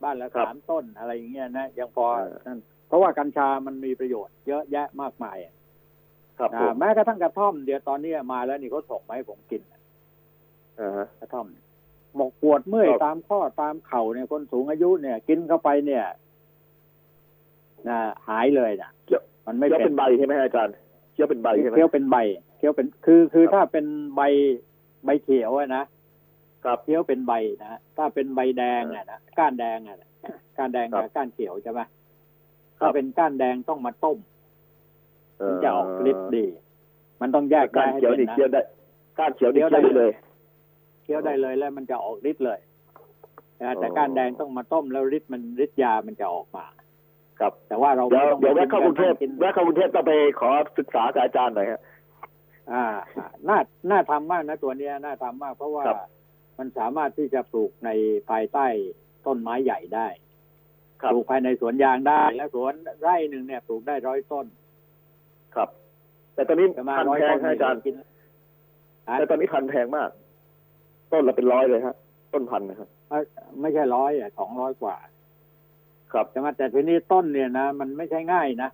[0.03, 2.59] บ้านละครับสามต้นอะไรอย่างเงี้ยนะยังพอเออนั่น
[2.89, 5.55] เพราะว่ากัญชามันมีประโยชน์เยอะแยะมากมายอะ
[6.39, 9.63] ครับผอ่ามแม้กระทั่งกระท่อมเดี๋ยวตอนนี้มาแล้วนี่เขาส่งมาให้ผมกิน
[10.81, 11.47] อ่าฮะกระท่อม
[12.17, 16.05] หมกปวดเมื่อยครับตามข้อตามเข่าเนี่ยคนสูงอายุเนี่ย กินเข้าไปเนี่ย
[17.89, 20.75] นะหายเลยนะเคี้ยวมันไม่เคี้ยวเป็เป็นนใบใช่ไหมอาจารย์
[21.13, 22.17] เคี้ยวเป็นใบใช่ไหมเคี้ยวเป็นใบ
[22.59, 24.21] เคี้ยวเป็นคือคือครับถ้าเป็นใบ
[25.05, 25.85] ใบเขียวอะนะ
[26.65, 27.33] ครับเคี้ยวเป็นใบ
[27.63, 30.09] นะถ้าเป็นใบแดงอะนะก้านแดงอะนะ
[30.59, 31.81] ก้านแดงครักับบก้านเขียวใช่ไหม
[32.79, 34.19] ถ้าเป็นก้านแดงต้องมาต้ม
[35.41, 36.45] ถึงจะออกฤทธิ์ดี
[37.21, 38.63] มันต้องแยกก้านแยะให้เขียวเป็ดินนะเคี้ยวได้
[39.19, 40.13] ก้านเขียวดิเคี้ยวเคี้ยวได้ได้เลย
[41.03, 42.59] เคี้ยวได้เลยแล้วมันจะออกฤทธิ์เลย
[43.63, 46.65] นะแต่อ๋อก้านแดงต้องมาต้มแล้วฤทธิ์มันฤทธิ์ยามันจะออกมา
[47.41, 51.81] ครับแต่ว่าเราเดี๋ยวไม่ต้องเดี๋ยวแวะเข้ากรุงเทพกินแวะเข้ากรุงเทพต้องไปขอศึกษากับอาจารย์หน่อยฮะ
[52.73, 52.85] อ่า
[53.17, 53.59] อ่า น่า
[53.91, 55.99] น่าทำมากนะตัวเนี้ย น่าทำมากเพราะว่าครับ
[56.63, 57.91] มันสามารถที่จะปลูกใน
[58.31, 58.67] ภายใต้
[59.27, 60.09] ต้นไม้ใหญ่ได้
[61.03, 64.47] ครับปลูกภายในสวนยางได้ แล้วสวนไร่หนึ่งเนี่ยปลูกได้ร้อยต้น
[65.55, 65.69] ครับ
[66.35, 68.07] แต่ตอนนี้จะมาพันร้อยแพต้งนฮะอาจารย์กินอะ
[69.19, 70.11] แต่ตอนนี้พันแพงมาก
[71.13, 71.97] ต้นละเป็นร้อยเลยฮะ
[72.33, 73.25] ต้นพันนะครับเอ้ย
[73.61, 74.97] ไม่ใช่ร้อยอะสองร้อยกว่า
[76.13, 78.71] ครับใช่ไหมแต่ทีนี้ต้นเนี่ยนะมันไม่ใช่ง่ายนะ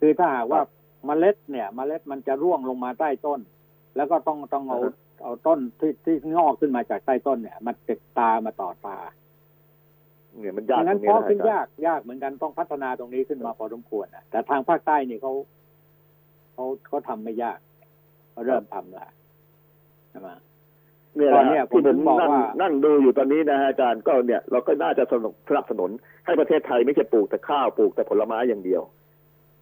[0.00, 0.60] คือถ้าหากว่า
[1.06, 3.40] เมล็ดเนี่ย เมล็ดมันจะร่วงลงมาใต้ต้น
[3.96, 8.98] แล้วก็ต้องต้องเอาอ่าฮะ เอาต้นที่ที่งอกขึ้นมาจากใต้ต้นเนี่ยมาติดตามาต่อตา
[10.40, 15.32] เนี่ยมันยากดังนั้นตเพรงราะนี้ขึ้นนะอาจารย์ยากยากเหมือนกันต้องพัฒนาตรงนี้ขึ้นมาพอสมควรนะแต่ทางภาคใต้นี่เขา
[16.54, 17.58] เขาเขาทำไม่ยาก
[18.30, 19.10] เขาเริ่มทำแล้ว
[20.10, 20.28] ใช่ไหม
[21.16, 25.90] เนี่ยตอนนะเนี้ยฮะที่ผผมมบอกนั่งว่านั่งดูอยู่ตอนนี้นะฮะอาจารย์ก็เนี่ย เราก็น่าจะสนับสนับสนุน
[26.26, 28.82] ให้ประเทศไทยไม่ใช่ปลูกแต่ข้าวปลูกแต่ผลไม้อย่างเดียว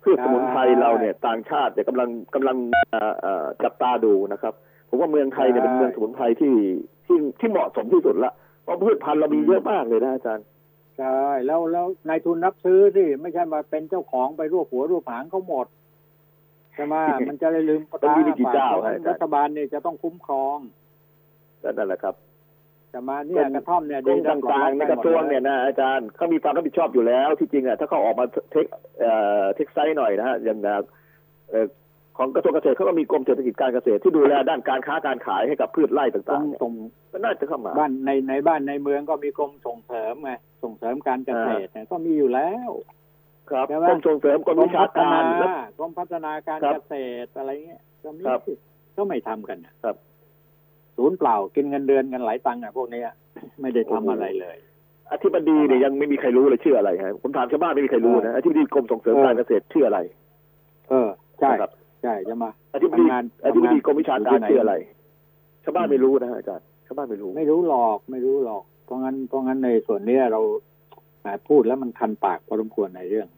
[0.06, 2.56] พืชสมุนไพรเราเนี่ยต่างชาติเนี่ยกำลังกำลัง
[2.90, 4.54] เอ่อเอ่อจับตาดูนะครับ
[4.88, 6.54] ผมว่าเมืองไทยเนี่ยเป็นเมืองสมุนไพรที่
[7.06, 8.32] ที่ที่เหมาะสมที่สุดละ
[8.62, 10.46] เพราะพืชพันธุ์เรามีเยอะมากเลยนะอาจารย์
[10.98, 15.66] ใช่แล้วแล้วนายทุนรับซื้อที่ไม่ใช่มาเป็นเจ้าของไปรวบหัวรวบหางเขาหมด
[16.74, 16.94] ใช่ไหม
[17.28, 20.58] มันจะเลยลืมมันมีไม่กี่เจ้าฝฮะอาจารย์รัฐบาลเนี่ยจะต้องคุ้มครอง
[21.62, 22.14] ก็นั่นแหละครับ
[22.96, 28.66] ใช่ไหมเนี่ยกระท่อมเนี่ยกรมได้ต่างๆในกระทรวงเนี่ยนะอาจารย์เขามีความรับผิดชอบอยู่แล้ว ที่จริงอะถ้าเขาออกมาเทค
[29.00, 30.74] เอ่อเทคไซส์หน่อยนะฮะอย่างนะ
[31.50, 31.66] เอ่อ
[32.16, 36.72] ของกระทรวงเกษตรเขาก็มีกรมเศรษฐกิจการเกษตรที่ดูแลด้านการค้าการขายให้กับพืชไร่ตรต่างงๆเนี่ยตรง
[37.12, 40.32] ก็น่าจะเข้ามาบ้านในในบ้านในเมืองก็มีกรมส่งเสริมไง
[40.62, 42.70] ส่งเสริมการเกษตรเนี่ยก็มีอยู่แล้ว
[43.50, 46.94] ครับใช่ไหมกรมส่งเสริมกรมวิชาพัฒการนาแล้วกรมพัฒนาการครับเกษ
[47.24, 48.40] ตรอะไรเงี้ยก็มีครับ
[48.96, 49.96] ก็ไม่ทำกันนะครับ
[50.96, 53.08] ศูนย์เปล่า กินเงินเดือนกันหลายตังค์อะพวกเนี้ย
[53.60, 54.56] ไม่ได้ทำอะไรเลย
[55.12, 59.98] อธิบดีเนี่ยยังไม่มีใครรู้เลยชื่ออะไรฮะผมถามชาวบ้านไม่มีใครรู้นะอธิบดีกรมส่งเสริมเออการเกษตรชื่ออะไร
[60.88, 61.08] เออ
[61.40, 61.70] ใช่นะครับ
[62.02, 64.74] ใช่จะมาอธิบดีทำงานอธิบดีกรมวิชาการทำงานชื่ออะไร
[65.64, 70.40] ชาวบ้านไม่รู้นะฮะอาจารย์ชาวบ้านไม่รู้ ไม่รู้หรอกไม่รู้หรอก เพราะงั้นเพราะงั้นในส่วนเนี้ยเรา
[71.20, 73.28] แหมพูดแล้วมันคันปากพอสมควรในเรื่อง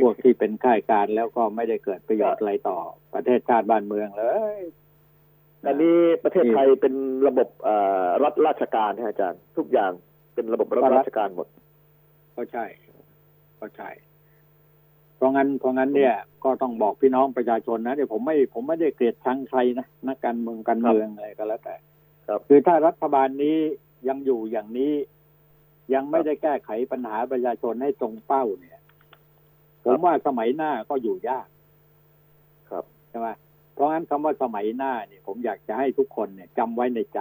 [0.00, 2.78] พวกที่เป็นข้าราชการแล้วก็ไม่ได้เกิดประโยชน์อะไรต่อ
[3.14, 4.24] ประเทศชาติบ้านเมืองเล
[4.58, 4.60] ย
[5.66, 6.94] อันนี้ประเทศไทยเป็น
[7.28, 9.92] ระบบเอ่อรัฐราชการนะอาจารย์ ทุกอย่าง
[10.34, 11.48] เป็นระบบรัฐราชการหมด
[12.36, 12.64] ก็ใช่
[13.60, 13.90] ก็ใช่
[15.16, 21.76] เพราะงั้นเพราะงั้นเนี่ย ก็ต้องบอกพี่น้องประชาชนนะเดี๋ยวผมไม่ผมไม่ได้เกลียดชังใครนะนักการเมืองการเมืองอะไรก็แล้วแต่
[22.28, 23.56] ครับคือถ้ารัฐบาลนี้
[24.08, 24.92] ยังอยู่อย่างนี้
[25.94, 28.78] ยังไม่ได้แก้ไขปัญหาประชาชนให้ตรงเป้าเนี่ย
[29.84, 31.48] ผมว่าสมัยหน้าก็อยู่ยาก
[32.70, 33.28] ครับใช่ไหม
[33.74, 37.20] เพราะงั้นคำว่าสมัยหน้าเนี่ย ผมอยากจะให้ทุกคนเนี่ยจำไว้ในใจ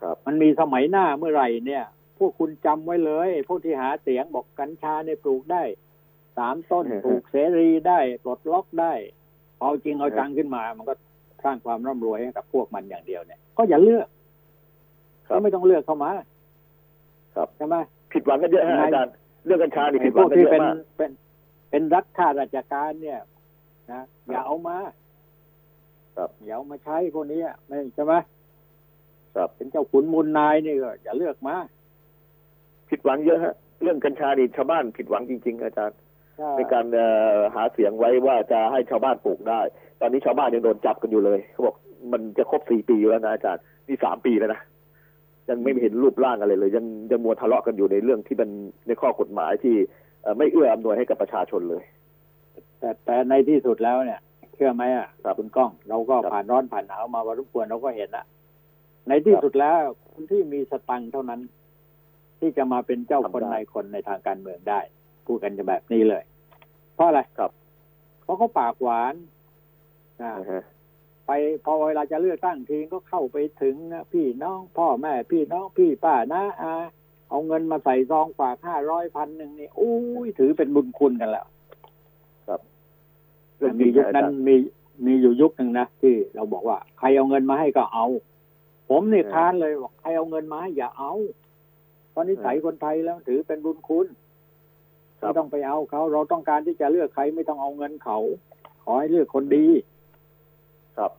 [0.00, 1.84] ครับ มันมีสมัยหน้าเมื่อไหร่เนี่ย
[2.18, 5.62] พวกคุณจำไว้เลยพวกที่หาเสียงบอกกัญชาเนี่ยปลูกได้
[6.38, 8.92] สามต้นปลูกเสรีได้ปลดล็อกได้
[9.60, 10.94] เอาจริงเอาจังขึ้นมา มันก็
[11.44, 14.06] สร้างความร่ำรวยให้กับพวกมันอย่างเดียวเนี่ย ก็อย่าเลือก
[15.26, 16.10] ครัก็บไม่ต้องเลือกเข้ามา
[17.34, 17.76] ครับใช่ไหม
[18.12, 19.12] ผิดหวังกันเยอะฮะนายอาจารย์
[19.46, 21.10] เรื่องกัญชานี่ไอ้ผิดหพวัวงกกันที่เยอะเป็นมากเป็น
[21.70, 23.20] เป็นรัฐข้าราชการเนี่ย
[23.92, 24.76] นะอย่าเอามา
[26.18, 28.14] ครับอย่าเอามาใช้พวกนี้ไม่ใช่ไหม
[29.34, 31.56] ครับเป็นเจ้าขุนมูลนายนี่ก็อย่าเลือกมา
[32.88, 35.98] ผิดหวังเยอะฮะเรื่องกัญชานี่ชาวบ้านผิดหวังจริง ๆ อาจารย์
[36.56, 37.06] ในการเอ่
[37.36, 39.60] อหาเสียงไว้ว่าจะให้ชาวบ้านปลูกได้
[40.00, 41.74] ตอนนี้ชาวบ้านยังโดนจับกันอยู่เลยเขาบอก
[42.12, 44.60] มันจะครบสี่ปีอยู่แล้วนะอาจารย์นี่สามปีแล้วนะ
[45.48, 48.50] ยังไม่เห็นรูปร่างอะไรเลย ยังยังมัวทะเลาะกันอยู่ในเรื่องที่มัน
[48.86, 49.74] ในข้อกฎหมายที่
[50.22, 51.82] เอ่อไม่เอื้ออำนวยให้กับประชาชนเลย
[52.78, 54.20] แต่แต่ในที่สุดแล้วเนี่ย
[54.58, 58.24] เชื่อไหมอะครับคุณก้อง เราก็ครับผ่านร้อนผ่านหนาวมาวันทุกควรเราก็เห็นละ
[59.08, 59.80] ในที่ครับสุดแล้ว
[60.12, 61.40] คนที่มีสตังค์เท่านั้น
[62.40, 64.80] ที่จะมาเป็นเจ้าทำคนได้นายคนในทางการเมืองได้
[65.26, 66.22] พูดกันจะแบบนี้เลย
[66.94, 67.50] เพราะอะไรครับ
[68.22, 69.14] เพราะเขาปากหวาน
[70.22, 70.64] อ่านะฮะ
[71.26, 71.30] ไป
[71.64, 76.74] พอเวลาจะเลือกตั้งทีก็เข้าไปถึงนะพี่น้องพ่อแม่ พี่น้องพี่ป้านะอา
[77.30, 79.96] เอาเงินมาใส่ซองฝากห้าร้อยพันหนึ่งนี่อุ้
[80.26, 81.46] ยถือเป็นบุญคุณกันแล้ว
[83.58, 84.54] เรื่องมีนี้ยุคอานั้จานรย์มี
[85.06, 88.06] มีอยู่ยุคหนึ่งนะที่เราบอกว่า ใครเอาเงินมาให้ก็เอา
[88.88, 91.12] ผมนี่เออค้านเลยบอกใครเอาเงินมาให้อย่าเอา
[92.10, 94.06] เพราะนิสัยเออคนไทยแล้วถือเป็นบุญคุณ
[95.20, 98.18] ครับไม่ต้องไปเอาเขา เราต้องการที่จะเลือกใครไม่ต้องเอาเงินเขา
[98.82, 99.66] ขอให้เลือกคนดี
[100.96, 101.12] ครับ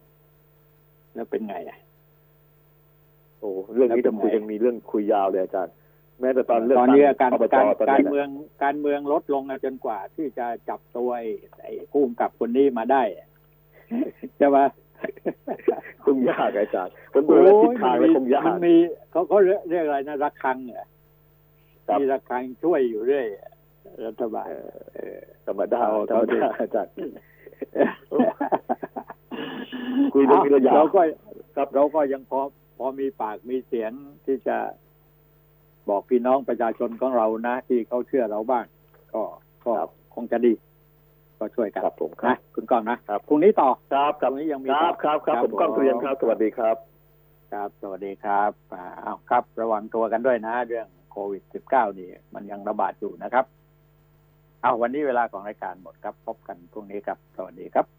[1.13, 1.77] แล้วเป็นไงอะ
[3.39, 5.73] โอ้เรื่องนี้แล้วเป็จะนคุยไงยังมีเรื่องคุยยาวเลยอาจารย์
[6.21, 8.27] แม้แต่ตอนเรื่องตอนนี้การอบจการตอนการนี้นะเมือง
[8.63, 11.27] การเมืองลดลงนะจนกว่าที่จะจับตัวไอ้
[11.61, 13.03] ไอ้ผู้กำกับคนนี้มาได้
[14.37, 14.57] ใช่ไหม
[16.03, 18.75] คงยากอาจารย์ผมดูแล้วทิศทางแล้วคงยากมันมี
[19.11, 19.37] เขาเขา
[19.69, 20.87] เรียกอะไรนะระฆังเหรอ
[21.87, 23.25] ครับมีระฆังช่วยอยู่เรื่อย
[24.05, 26.93] รัฐบาลเออเออธรรมดาเอาธรรมเอาดิดาอาจารย์
[30.13, 31.01] คุยเรื่องนี้แล้วยาวเราก็
[31.55, 32.39] ครับเราก็ยังพอ
[32.77, 33.91] พอมีปากมีเสียง
[34.25, 34.57] ที่จะ
[35.89, 38.65] บอกพี่น้องประชาชนของเรานะ ที่เขาเชื่อเราบ้าง
[39.13, 39.21] ก็
[39.65, 40.53] ก็ครับคงจะดี
[41.39, 46.75] ก็ช่วยกันครับผมครับนะคุณก้องนะครับพรุ่งนี้ต่อครับพรุ่งนี้ยังมีคต่รัอบครับครับผมก้องเกรียนครับ สวัสดีครับ
[47.51, 53.45] ครับ สวัสดีครับอ่าเอาครับ ระวังตัวกันด้วยนะ เรื่องโควิด -19 นี่มันยังระบาดอยู่นะครับ
[54.61, 57.98] เอาวันนี้เวลาของรายการหมดครับ พบกันพรุ่งนี้ครับ สวัสดีครับ